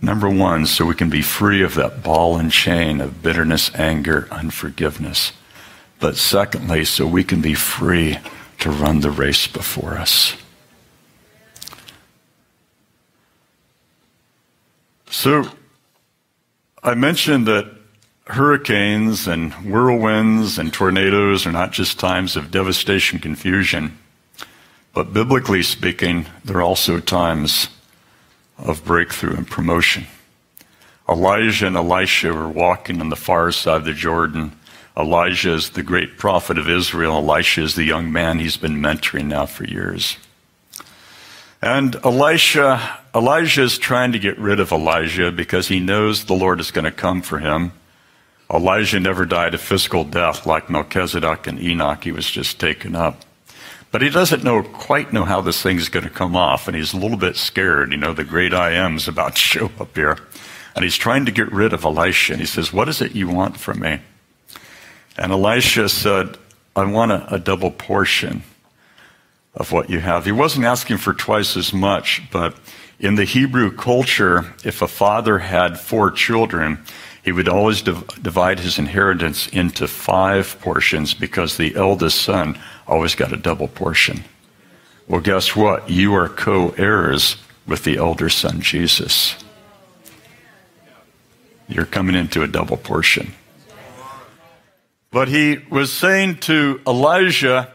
[0.00, 4.28] Number one, so we can be free of that ball and chain of bitterness, anger,
[4.30, 5.32] unforgiveness.
[6.00, 8.18] But secondly, so we can be free
[8.60, 10.34] to run the race before us.
[15.10, 15.48] So,
[16.82, 17.70] I mentioned that
[18.26, 23.98] hurricanes and whirlwinds and tornadoes are not just times of devastation, confusion,
[24.92, 27.68] but biblically speaking, they're also times
[28.58, 30.06] of breakthrough and promotion.
[31.08, 34.58] Elijah and Elisha were walking on the far side of the Jordan.
[34.98, 37.16] Elijah is the great prophet of Israel.
[37.16, 40.16] Elisha is the young man he's been mentoring now for years.
[41.60, 46.60] And Elisha, Elijah is trying to get rid of Elijah because he knows the Lord
[46.60, 47.72] is going to come for him.
[48.52, 52.04] Elijah never died a physical death like Melchizedek and Enoch.
[52.04, 53.22] He was just taken up.
[53.90, 56.76] But he doesn't know quite know how this thing is going to come off, and
[56.76, 57.90] he's a little bit scared.
[57.90, 60.18] You know, the great I am is about to show up here.
[60.74, 62.34] And he's trying to get rid of Elisha.
[62.34, 64.00] And he says, What is it you want from me?
[65.18, 66.36] And Elisha said,
[66.74, 68.42] I want a, a double portion
[69.54, 70.24] of what you have.
[70.24, 72.56] He wasn't asking for twice as much, but
[72.98, 76.78] in the Hebrew culture, if a father had four children,
[77.22, 83.14] he would always div- divide his inheritance into five portions because the eldest son always
[83.14, 84.24] got a double portion.
[85.08, 85.90] Well, guess what?
[85.90, 87.36] You are co heirs
[87.66, 89.36] with the elder son, Jesus.
[91.68, 93.32] You're coming into a double portion.
[95.16, 97.72] But he was saying to Elijah,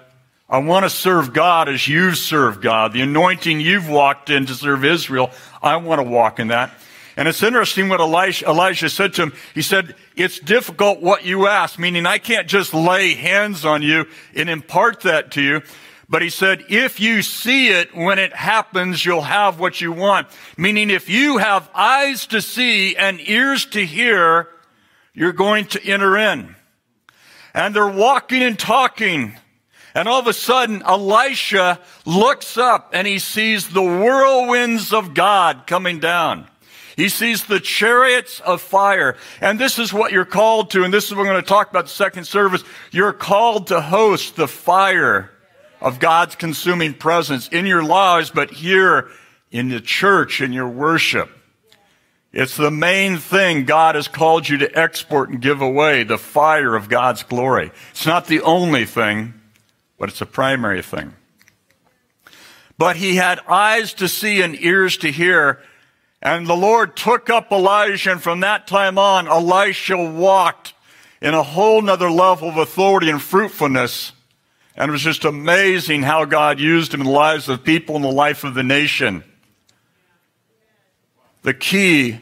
[0.47, 2.93] I want to serve God as you've served God.
[2.93, 6.71] The anointing you've walked in to serve Israel, I want to walk in that.
[7.17, 9.33] And it's interesting what Elijah, said to him.
[9.55, 14.05] He said, it's difficult what you ask, meaning I can't just lay hands on you
[14.35, 15.63] and impart that to you.
[16.07, 20.27] But he said, if you see it when it happens, you'll have what you want.
[20.57, 24.47] Meaning if you have eyes to see and ears to hear,
[25.15, 26.55] you're going to enter in.
[27.53, 29.37] And they're walking and talking.
[29.93, 35.67] And all of a sudden, Elisha looks up and he sees the whirlwinds of God
[35.67, 36.47] coming down.
[36.95, 39.17] He sees the chariots of fire.
[39.41, 40.83] And this is what you're called to.
[40.83, 42.63] And this is what we're going to talk about the second service.
[42.91, 45.31] You're called to host the fire
[45.81, 49.09] of God's consuming presence in your lives, but here
[49.51, 51.29] in the church, in your worship.
[52.33, 56.75] It's the main thing God has called you to export and give away, the fire
[56.75, 57.71] of God's glory.
[57.91, 59.33] It's not the only thing,
[59.99, 61.13] but it's a primary thing.
[62.77, 65.59] But he had eyes to see and ears to hear,
[66.21, 70.73] and the Lord took up Elijah, and from that time on, Elisha walked
[71.21, 74.13] in a whole nother level of authority and fruitfulness.
[74.75, 78.01] And it was just amazing how God used him in the lives of people in
[78.01, 79.23] the life of the nation.
[81.43, 82.19] The key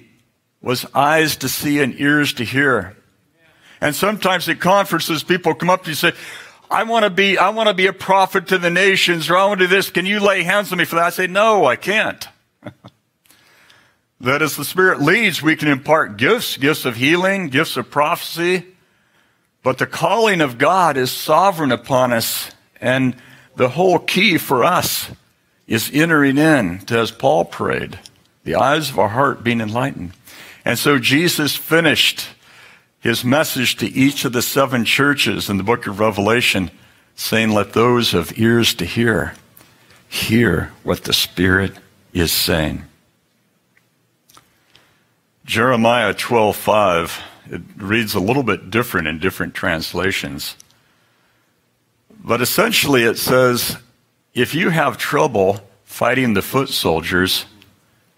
[0.62, 2.96] was eyes to see and ears to hear.
[3.82, 6.12] And sometimes at conferences, people come up to you and say,
[6.70, 9.46] I want to be, I want to be a prophet to the nations, or I
[9.46, 9.90] want to do this.
[9.90, 11.06] Can you lay hands on me for that?
[11.06, 12.28] I say, no, I can't.
[14.22, 18.66] that as the Spirit leads, we can impart gifts, gifts of healing, gifts of prophecy.
[19.64, 22.52] But the calling of God is sovereign upon us.
[22.80, 23.16] And
[23.56, 25.10] the whole key for us
[25.68, 28.00] is entering in to, as Paul prayed,
[28.50, 30.12] the eyes of our heart being enlightened.
[30.66, 32.30] And so Jesus finished
[33.00, 36.72] his message to each of the seven churches in the book of Revelation,
[37.16, 39.36] saying, Let those of ears to hear
[40.08, 41.74] hear what the Spirit
[42.12, 42.86] is saying.
[45.46, 47.22] Jeremiah 12:5
[47.52, 50.56] it reads a little bit different in different translations.
[52.20, 53.78] But essentially it says
[54.34, 57.46] if you have trouble fighting the foot soldiers,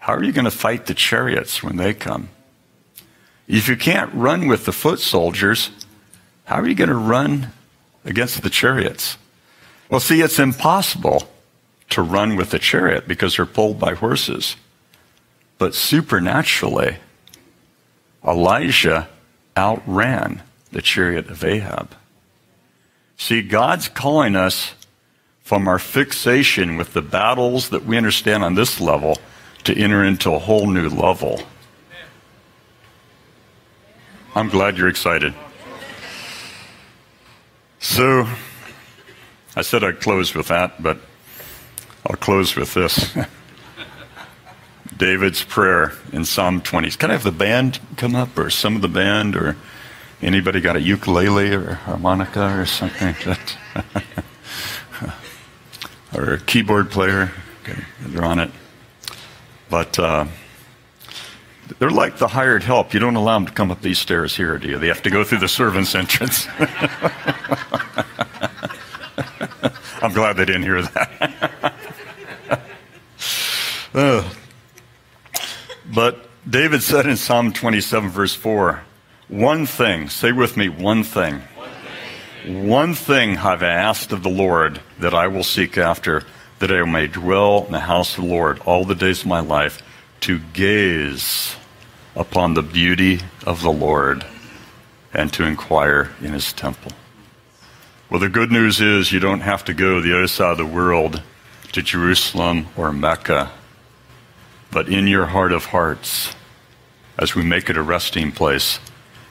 [0.02, 2.28] how are you going to fight the chariots when they come?
[3.46, 5.70] If you can't run with the foot soldiers,
[6.42, 7.52] how are you going to run
[8.04, 9.16] against the chariots?
[9.88, 11.28] Well, see, it's impossible
[11.90, 14.56] to run with a chariot because they're pulled by horses.
[15.56, 16.96] But supernaturally,
[18.26, 19.08] Elijah
[19.56, 20.42] outran
[20.72, 21.94] the chariot of Ahab.
[23.16, 24.74] See, God's calling us
[25.44, 29.18] from our fixation with the battles that we understand on this level
[29.64, 31.40] to enter into a whole new level.
[34.34, 35.34] I'm glad you're excited.
[37.78, 38.26] So,
[39.54, 40.98] I said I'd close with that, but
[42.06, 43.14] I'll close with this.
[44.96, 46.90] David's prayer in Psalm 20.
[46.92, 49.56] Can I have the band come up, or some of the band, or
[50.22, 53.14] anybody got a ukulele or harmonica or something?
[56.14, 57.32] or a keyboard player?
[57.62, 58.50] Okay, they're on it.
[59.72, 59.98] But.
[59.98, 60.26] Uh,
[61.78, 62.92] they're like the hired help.
[62.92, 64.78] You don't allow them to come up these stairs here, do you?
[64.78, 66.46] They have to go through the servants' entrance.
[70.02, 71.72] I'm glad they didn't hear that.
[73.94, 74.28] uh,
[75.90, 78.82] but David said in Psalm 27, verse 4,
[79.28, 81.40] one thing, say with me, one thing.
[81.56, 81.70] One
[82.44, 86.24] thing, one thing have I asked of the Lord that I will seek after,
[86.62, 89.40] that I may dwell in the house of the Lord all the days of my
[89.40, 89.82] life,
[90.20, 91.56] to gaze
[92.14, 94.24] upon the beauty of the Lord
[95.12, 96.92] and to inquire in his temple.
[98.08, 100.58] Well, the good news is you don't have to go to the other side of
[100.58, 101.20] the world
[101.72, 103.50] to Jerusalem or Mecca,
[104.70, 106.32] but in your heart of hearts,
[107.18, 108.78] as we make it a resting place,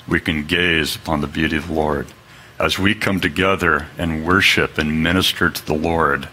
[0.05, 2.07] we can gaze upon the beauty of the Lord.
[2.59, 6.27] As we come together and worship and minister to the Lord,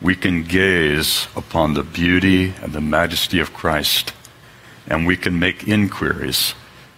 [0.00, 4.12] we can gaze upon the beauty and the majesty of Christ
[4.86, 6.54] and we can make inquiries.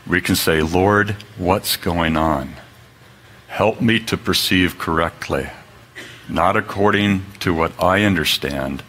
[0.07, 2.55] We can say, Lord, what's going on?
[3.49, 5.49] Help me to perceive correctly,
[6.28, 8.82] not according to what I understand,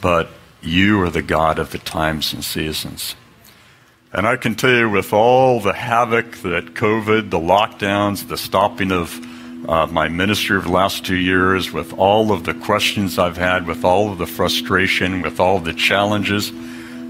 [0.00, 0.30] but
[0.62, 3.14] you are the God of the times and seasons.
[4.12, 8.90] And I can tell you, with all the havoc that COVID, the lockdowns, the stopping
[8.90, 9.20] of
[9.68, 13.66] uh, my ministry of the last two years, with all of the questions I've had,
[13.66, 16.52] with all of the frustration, with all the challenges,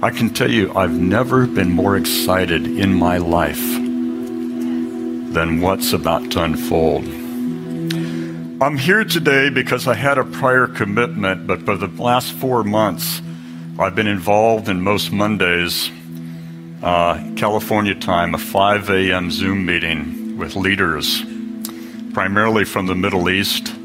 [0.02, 3.60] I can tell you, I've never been more excited in my life
[5.32, 7.04] than what's about to unfold.
[8.62, 13.20] I'm here today because I had a prior commitment, but for the last four months,
[13.78, 15.90] I've been involved in most Mondays,
[16.82, 19.30] uh, California time, a 5 a.m.
[19.30, 21.22] Zoom meeting with leaders,
[22.16, 23.76] primarily from the Middle East,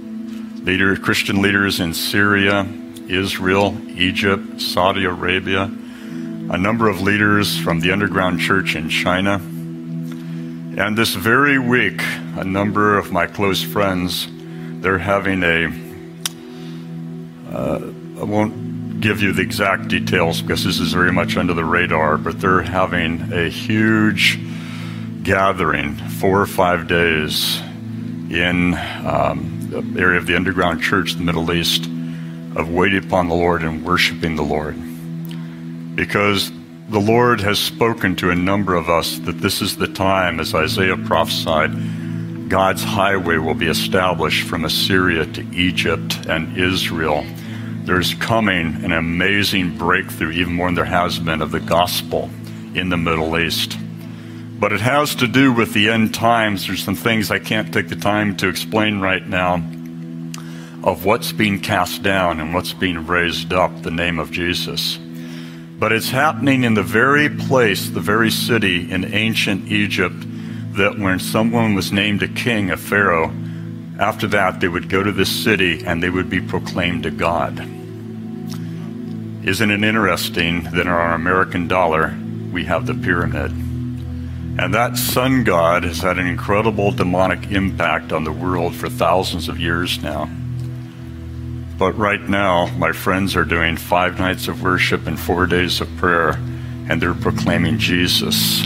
[0.64, 2.66] leader, Christian leaders in Syria,
[3.10, 9.34] Israel, Egypt, Saudi Arabia, a number of leaders from the underground church in China.
[9.34, 12.02] And this very week,
[12.38, 14.30] a number of my close friends,
[14.82, 15.66] they're having a.
[17.54, 17.82] Uh,
[18.18, 22.18] I won't give you the exact details because this is very much under the radar,
[22.18, 24.40] but they're having a huge
[25.22, 27.62] gathering, four or five days,
[28.34, 28.74] in
[29.06, 31.86] um, the area of the underground church, the Middle East,
[32.56, 34.76] of waiting upon the Lord and worshiping the Lord
[35.96, 36.52] because
[36.90, 40.54] the Lord has spoken to a number of us that this is the time, as
[40.56, 47.26] Isaiah prophesied, God's highway will be established from Assyria to Egypt and Israel.
[47.84, 52.30] There's coming an amazing breakthrough, even more than there has been, of the gospel
[52.74, 53.78] in the Middle East.
[54.62, 56.68] But it has to do with the end times.
[56.68, 59.56] There's some things I can't take the time to explain right now
[60.84, 65.00] of what's being cast down and what's being raised up, the name of Jesus.
[65.80, 70.28] But it's happening in the very place, the very city in ancient Egypt,
[70.76, 73.34] that when someone was named a king, a pharaoh,
[74.00, 77.60] After that, they would go to this city and they would be proclaimed a God.
[79.44, 82.16] Isn't it interesting that in our American dollar,
[82.52, 83.71] we have the pyramid?
[84.62, 89.50] And that sun god has had an incredible demonic impact on the world for thousands
[89.50, 90.30] of years now.
[91.80, 95.90] But right now, my friends are doing five nights of worship and four days of
[95.98, 96.34] prayer,
[96.88, 98.62] and they're proclaiming Jesus,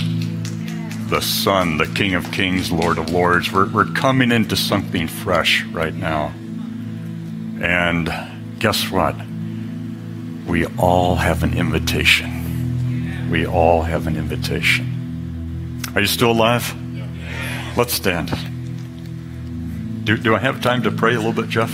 [1.09, 3.53] the Son, the King of Kings, Lord of Lords.
[3.53, 6.33] We're, we're coming into something fresh right now.
[7.61, 8.13] And
[8.59, 9.15] guess what?
[10.45, 13.29] We all have an invitation.
[13.31, 14.94] We all have an invitation.
[15.95, 16.75] Are you still alive?
[17.77, 18.29] Let's stand.
[20.03, 21.73] Do, do I have time to pray a little bit, Jeff?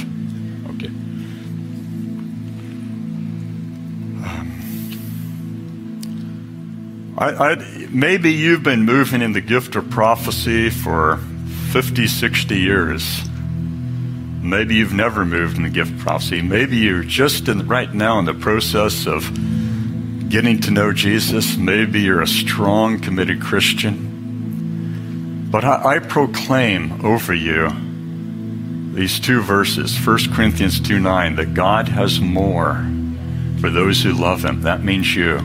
[4.24, 4.61] Um,
[7.17, 11.17] I, I, maybe you've been moving in the gift of prophecy for
[11.72, 13.22] 50, 60 years.
[14.43, 16.43] Maybe you've never moved in the gift of prophecy.
[16.43, 19.24] Maybe you're just in, right now in the process of
[20.30, 21.57] getting to know Jesus.
[21.57, 24.11] Maybe you're a strong, committed Christian.
[25.52, 27.70] But I, I proclaim over you
[28.93, 32.86] these two verses 1 Corinthians 2 9 that God has more
[33.60, 34.62] for those who love Him.
[34.62, 35.39] That means you.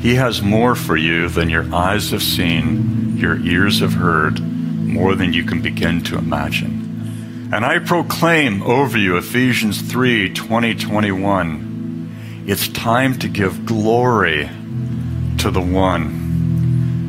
[0.00, 5.14] He has more for you than your eyes have seen, your ears have heard, more
[5.14, 7.48] than you can begin to imagine.
[7.50, 12.44] And I proclaim over you Ephesians 3 20, 21.
[12.46, 14.50] It's time to give glory
[15.38, 16.23] to the one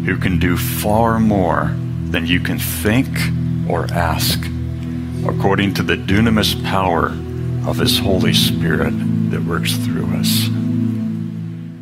[0.06, 1.76] who can do far more
[2.10, 3.10] than you can think
[3.68, 4.40] or ask,
[5.28, 7.08] according to the dunamis power
[7.68, 8.94] of his Holy Spirit
[9.32, 10.48] that works through us.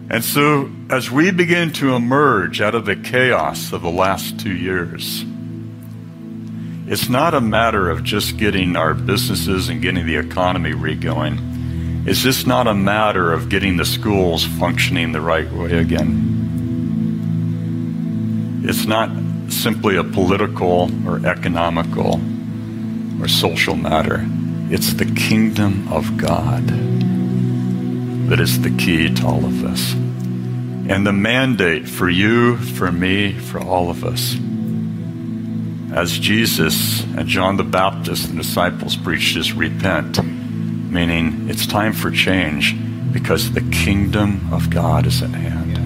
[0.09, 4.53] And so, as we begin to emerge out of the chaos of the last two
[4.53, 5.26] years,
[6.88, 12.07] it's not a matter of just getting our businesses and getting the economy regoing.
[12.07, 16.33] It's just not a matter of getting the schools functioning the right way again.
[18.66, 19.09] It's not
[19.51, 22.22] simply a political or economical
[23.22, 24.26] or social matter.
[24.70, 26.66] It's the kingdom of God
[28.30, 33.34] that is the key to all of this and the mandate for you, for me,
[33.34, 34.36] for all of us.
[35.93, 42.11] As Jesus and John the Baptist and disciples preached is repent, meaning it's time for
[42.11, 42.76] change
[43.11, 45.80] because the kingdom of God is at hand.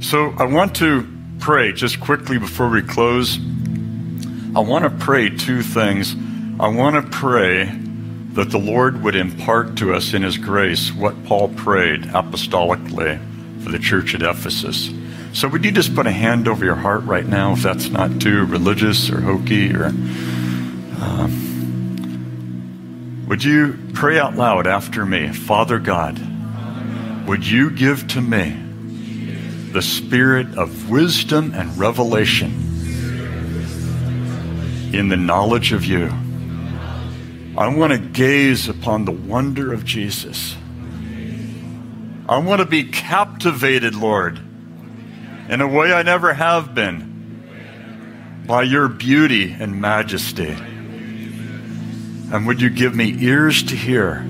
[0.00, 1.06] So I want to
[1.38, 3.38] pray just quickly before we close.
[4.54, 6.14] I want to pray two things.
[6.58, 7.66] I want to pray
[8.32, 13.20] that the Lord would impart to us in His grace what Paul prayed apostolically
[13.62, 14.90] for the church at Ephesus.
[15.32, 18.20] So, would you just put a hand over your heart right now if that's not
[18.20, 19.92] too religious or hokey or.
[20.98, 21.46] Um,
[23.28, 25.32] would you pray out loud after me?
[25.32, 26.18] Father God,
[27.26, 28.65] would you give to me
[29.76, 32.50] the spirit of wisdom and revelation
[34.92, 36.10] in the knowledge of you?
[37.58, 40.56] I want to gaze upon the wonder of Jesus
[42.28, 44.40] I want to be captivated, Lord,
[45.48, 50.56] in a way I never have been by your beauty and majesty.
[52.32, 54.26] And would you give me ears to hear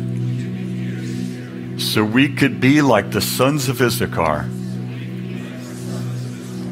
[1.78, 4.46] so we could be like the sons of Issachar,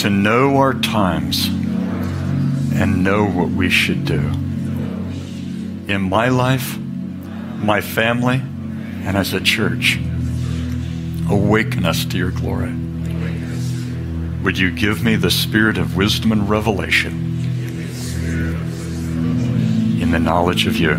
[0.05, 4.21] to know our times and know what we should do
[5.89, 9.99] in my life, my family, and as a church.
[11.31, 12.75] Awaken us to your glory.
[14.43, 17.13] Would you give me the spirit of wisdom and revelation
[20.03, 20.93] in the knowledge of you?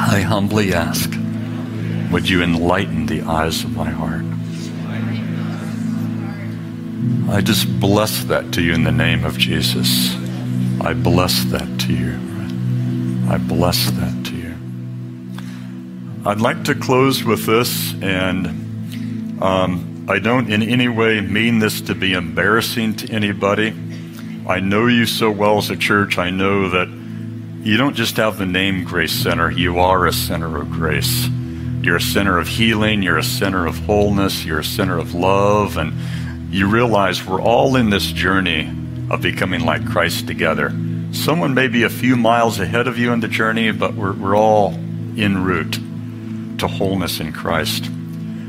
[0.00, 1.10] I humbly ask,
[2.10, 4.24] would you enlighten the eyes of my heart?
[7.28, 10.14] I just bless that to you in the name of Jesus.
[10.80, 12.12] I bless that to you.
[13.28, 14.54] I bless that to you.
[16.24, 21.80] I'd like to close with this, and um, I don't in any way mean this
[21.82, 23.74] to be embarrassing to anybody.
[24.48, 26.18] I know you so well as a church.
[26.18, 26.88] I know that
[27.66, 31.28] you don't just have the name Grace Center, you are a center of grace.
[31.82, 35.76] You're a center of healing, you're a center of wholeness, you're a center of love,
[35.76, 35.92] and
[36.56, 38.66] you realize we're all in this journey
[39.10, 40.72] of becoming like Christ together.
[41.12, 44.36] Someone may be a few miles ahead of you in the journey, but we're, we're
[44.36, 45.78] all en route
[46.58, 47.90] to wholeness in Christ.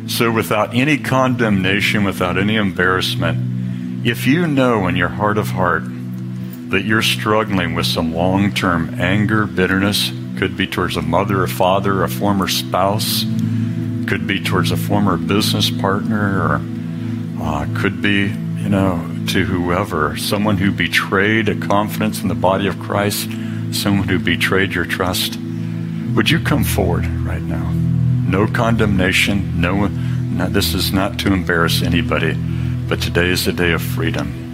[0.07, 5.83] So, without any condemnation, without any embarrassment, if you know in your heart of heart
[6.69, 11.47] that you're struggling with some long term anger, bitterness, could be towards a mother, a
[11.49, 13.25] father, a former spouse,
[14.07, 16.61] could be towards a former business partner, or
[17.41, 18.27] uh, could be,
[18.57, 23.29] you know, to whoever, someone who betrayed a confidence in the body of Christ,
[23.71, 25.37] someone who betrayed your trust.
[26.15, 27.71] Would you come forward right now?
[27.71, 32.33] No condemnation, no, no this is not to embarrass anybody,
[32.87, 34.46] but today is a day of freedom.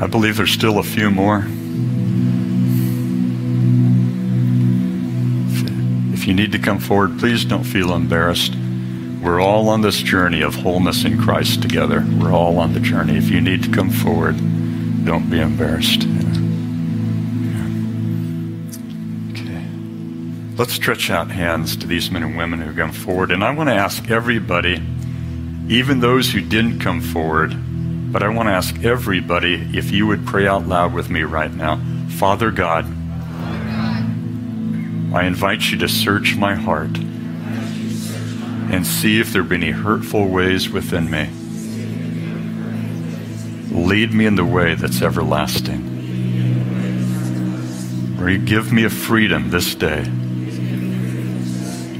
[0.00, 1.44] I believe there's still a few more.
[6.12, 8.54] If you need to come forward, please don't feel embarrassed.
[9.22, 12.06] We're all on this journey of wholeness in Christ together.
[12.20, 13.16] We're all on the journey.
[13.16, 14.36] If you need to come forward,
[15.04, 16.06] don't be embarrassed.
[20.56, 23.30] Let's stretch out hands to these men and women who have come forward.
[23.30, 24.82] And I want to ask everybody,
[25.68, 27.56] even those who didn't come forward,
[28.10, 31.52] but I want to ask everybody if you would pray out loud with me right
[31.52, 31.78] now.
[32.08, 32.86] Father God,
[35.14, 36.96] I invite you to search my heart
[38.70, 41.28] and see if there be any hurtful ways within me.
[43.70, 45.96] Lead me in the way that's everlasting.
[48.18, 50.04] Or you give me a freedom this day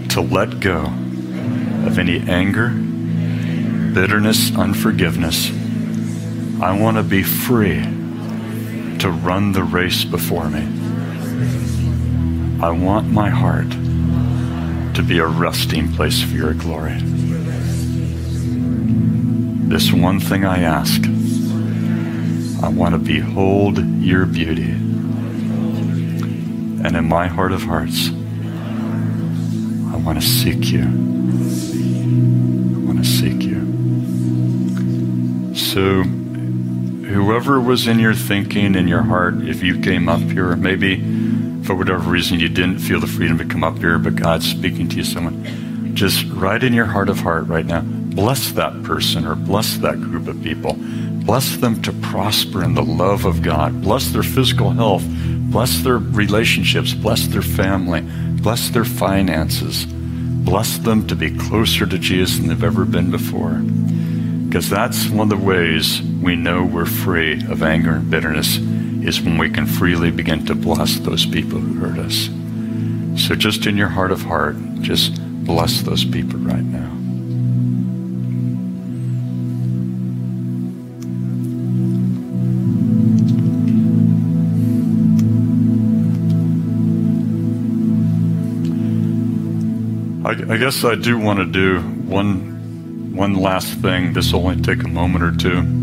[0.08, 0.86] to let go
[1.86, 2.70] of any anger,
[3.92, 5.57] bitterness, unforgiveness
[6.60, 7.80] I want to be free
[8.98, 10.66] to run the race before me.
[12.60, 13.70] I want my heart
[14.96, 16.98] to be a resting place for your glory.
[19.68, 21.00] This one thing I ask
[22.60, 24.72] I want to behold your beauty.
[26.82, 30.82] And in my heart of hearts, I want to seek you.
[30.82, 33.64] I want to seek you.
[35.54, 36.02] So,
[37.18, 41.00] whoever was in your thinking, in your heart, if you came up here, maybe
[41.64, 44.88] for whatever reason you didn't feel the freedom to come up here, but God's speaking
[44.90, 49.26] to you, someone, just right in your heart of heart right now, bless that person
[49.26, 50.76] or bless that group of people.
[50.78, 53.82] Bless them to prosper in the love of God.
[53.82, 55.02] Bless their physical health.
[55.50, 56.94] Bless their relationships.
[56.94, 58.02] Bless their family.
[58.40, 59.86] Bless their finances.
[59.86, 63.60] Bless them to be closer to Jesus than they've ever been before.
[64.46, 69.20] Because that's one of the ways we know we're free of anger and bitterness is
[69.20, 72.28] when we can freely begin to bless those people who hurt us.
[73.24, 76.98] So just in your heart of heart, just bless those people right now.
[90.28, 94.12] I, I guess I do want to do one one last thing.
[94.12, 95.77] This will only take a moment or two.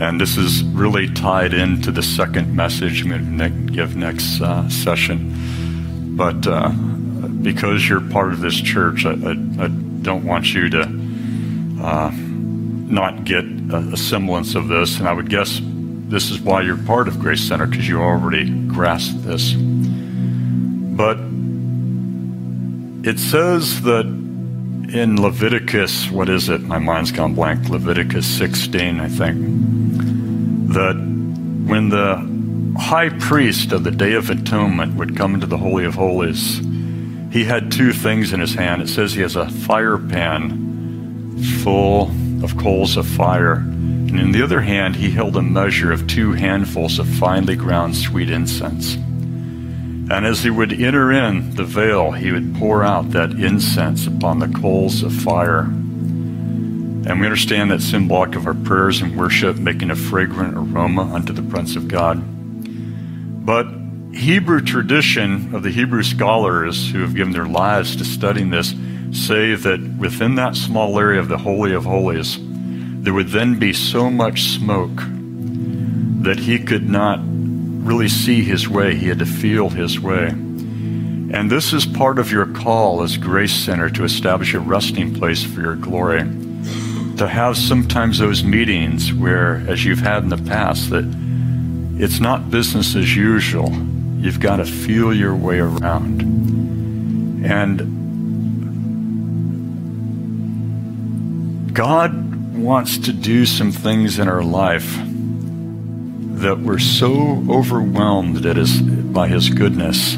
[0.00, 4.66] And this is really tied into the second message I'm going to give next uh,
[4.70, 6.16] session.
[6.16, 9.32] But uh, because you're part of this church, I, I,
[9.64, 10.80] I don't want you to
[11.82, 14.98] uh, not get a, a semblance of this.
[14.98, 18.48] And I would guess this is why you're part of Grace Center, because you already
[18.68, 19.52] grasped this.
[19.52, 21.18] But
[23.06, 24.19] it says that
[24.92, 26.62] in Leviticus, what is it?
[26.62, 27.68] My mind's gone blank.
[27.68, 29.38] Leviticus 16, I think.
[30.72, 30.94] That
[31.66, 35.94] when the high priest of the Day of Atonement would come into the Holy of
[35.94, 36.58] Holies,
[37.32, 38.82] he had two things in his hand.
[38.82, 42.10] It says he has a fire pan full
[42.42, 43.54] of coals of fire.
[43.54, 47.96] And in the other hand, he held a measure of two handfuls of finely ground
[47.96, 48.96] sweet incense.
[50.10, 54.40] And as he would enter in the veil, he would pour out that incense upon
[54.40, 55.60] the coals of fire.
[55.60, 61.32] And we understand that symbolic of our prayers and worship, making a fragrant aroma unto
[61.32, 62.20] the presence of God.
[63.46, 63.66] But
[64.12, 68.74] Hebrew tradition of the Hebrew scholars who have given their lives to studying this
[69.12, 73.72] say that within that small area of the Holy of Holies, there would then be
[73.72, 75.00] so much smoke
[76.22, 77.20] that he could not
[77.90, 78.94] really see his way.
[78.94, 80.28] He had to feel his way.
[80.28, 85.42] And this is part of your call as Grace Center to establish a resting place
[85.42, 86.20] for your glory.
[87.16, 91.04] To have sometimes those meetings where, as you've had in the past, that
[91.98, 93.72] it's not business as usual.
[94.18, 96.22] You've got to feel your way around.
[97.44, 97.80] And
[101.74, 104.96] God wants to do some things in our life
[106.40, 110.16] that we're so overwhelmed that as by his goodness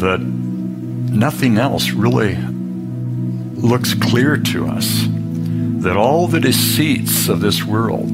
[0.00, 2.36] that nothing else really
[3.54, 5.06] looks clear to us.
[5.82, 8.08] That all the deceits of this world,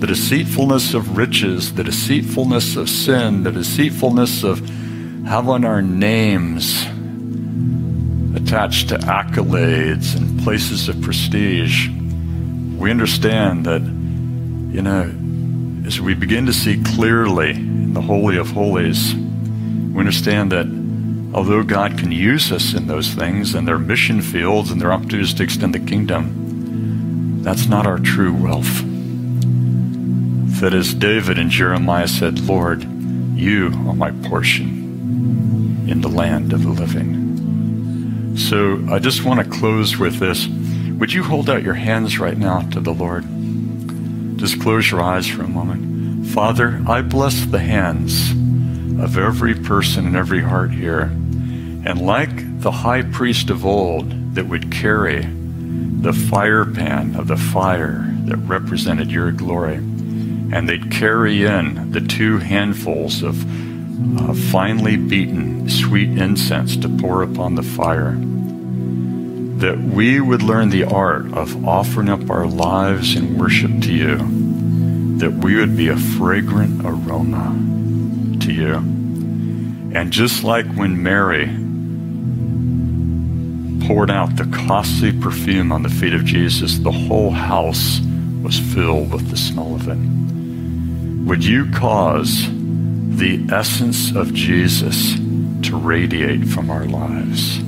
[0.00, 4.60] the deceitfulness of riches, the deceitfulness of sin, the deceitfulness of
[5.26, 6.82] having our names
[8.34, 11.88] attached to accolades and places of prestige,
[12.78, 15.10] we understand that, you know,
[15.86, 20.66] as we begin to see clearly in the Holy of Holies, we understand that
[21.34, 25.34] although God can use us in those things and their mission fields and their opportunities
[25.34, 28.82] to extend the kingdom, that's not our true wealth.
[30.60, 32.84] That as David and Jeremiah said, Lord,
[33.34, 38.36] you are my portion in the land of the living.
[38.38, 40.46] So I just want to close with this.
[40.98, 43.24] Would you hold out your hands right now to the Lord?
[44.36, 46.26] Just close your eyes for a moment.
[46.28, 48.32] Father, I bless the hands
[49.00, 51.02] of every person and every heart here.
[51.02, 57.36] And like the high priest of old that would carry the fire pan of the
[57.36, 63.40] fire that represented your glory, and they'd carry in the two handfuls of
[64.20, 68.16] uh, finely beaten sweet incense to pour upon the fire
[69.58, 74.16] that we would learn the art of offering up our lives in worship to you,
[75.18, 77.50] that we would be a fragrant aroma
[78.40, 78.74] to you.
[79.94, 81.46] And just like when Mary
[83.86, 88.00] poured out the costly perfume on the feet of Jesus, the whole house
[88.42, 89.98] was filled with the smell of it.
[91.26, 92.46] Would you cause
[93.16, 97.63] the essence of Jesus to radiate from our lives?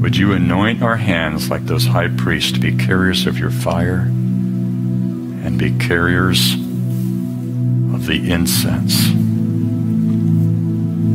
[0.00, 4.02] Would you anoint our hands like those high priests to be carriers of your fire
[4.02, 9.08] and be carriers of the incense?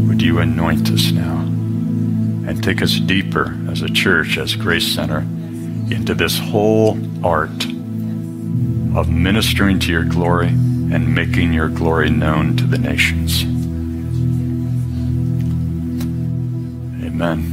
[0.07, 1.37] Would you anoint us now
[2.45, 5.19] and take us deeper as a church, as Grace Center,
[5.89, 7.63] into this whole art
[8.97, 13.43] of ministering to your glory and making your glory known to the nations?
[17.05, 17.52] Amen.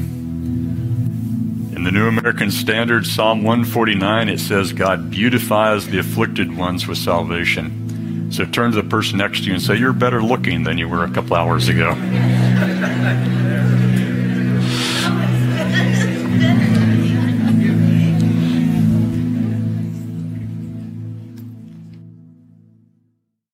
[1.81, 6.99] In the New American Standard, Psalm 149, it says, God beautifies the afflicted ones with
[6.99, 8.29] salvation.
[8.31, 10.91] So turn to the person next to you and say, You're better looking than you
[10.91, 11.95] were a couple hours ago.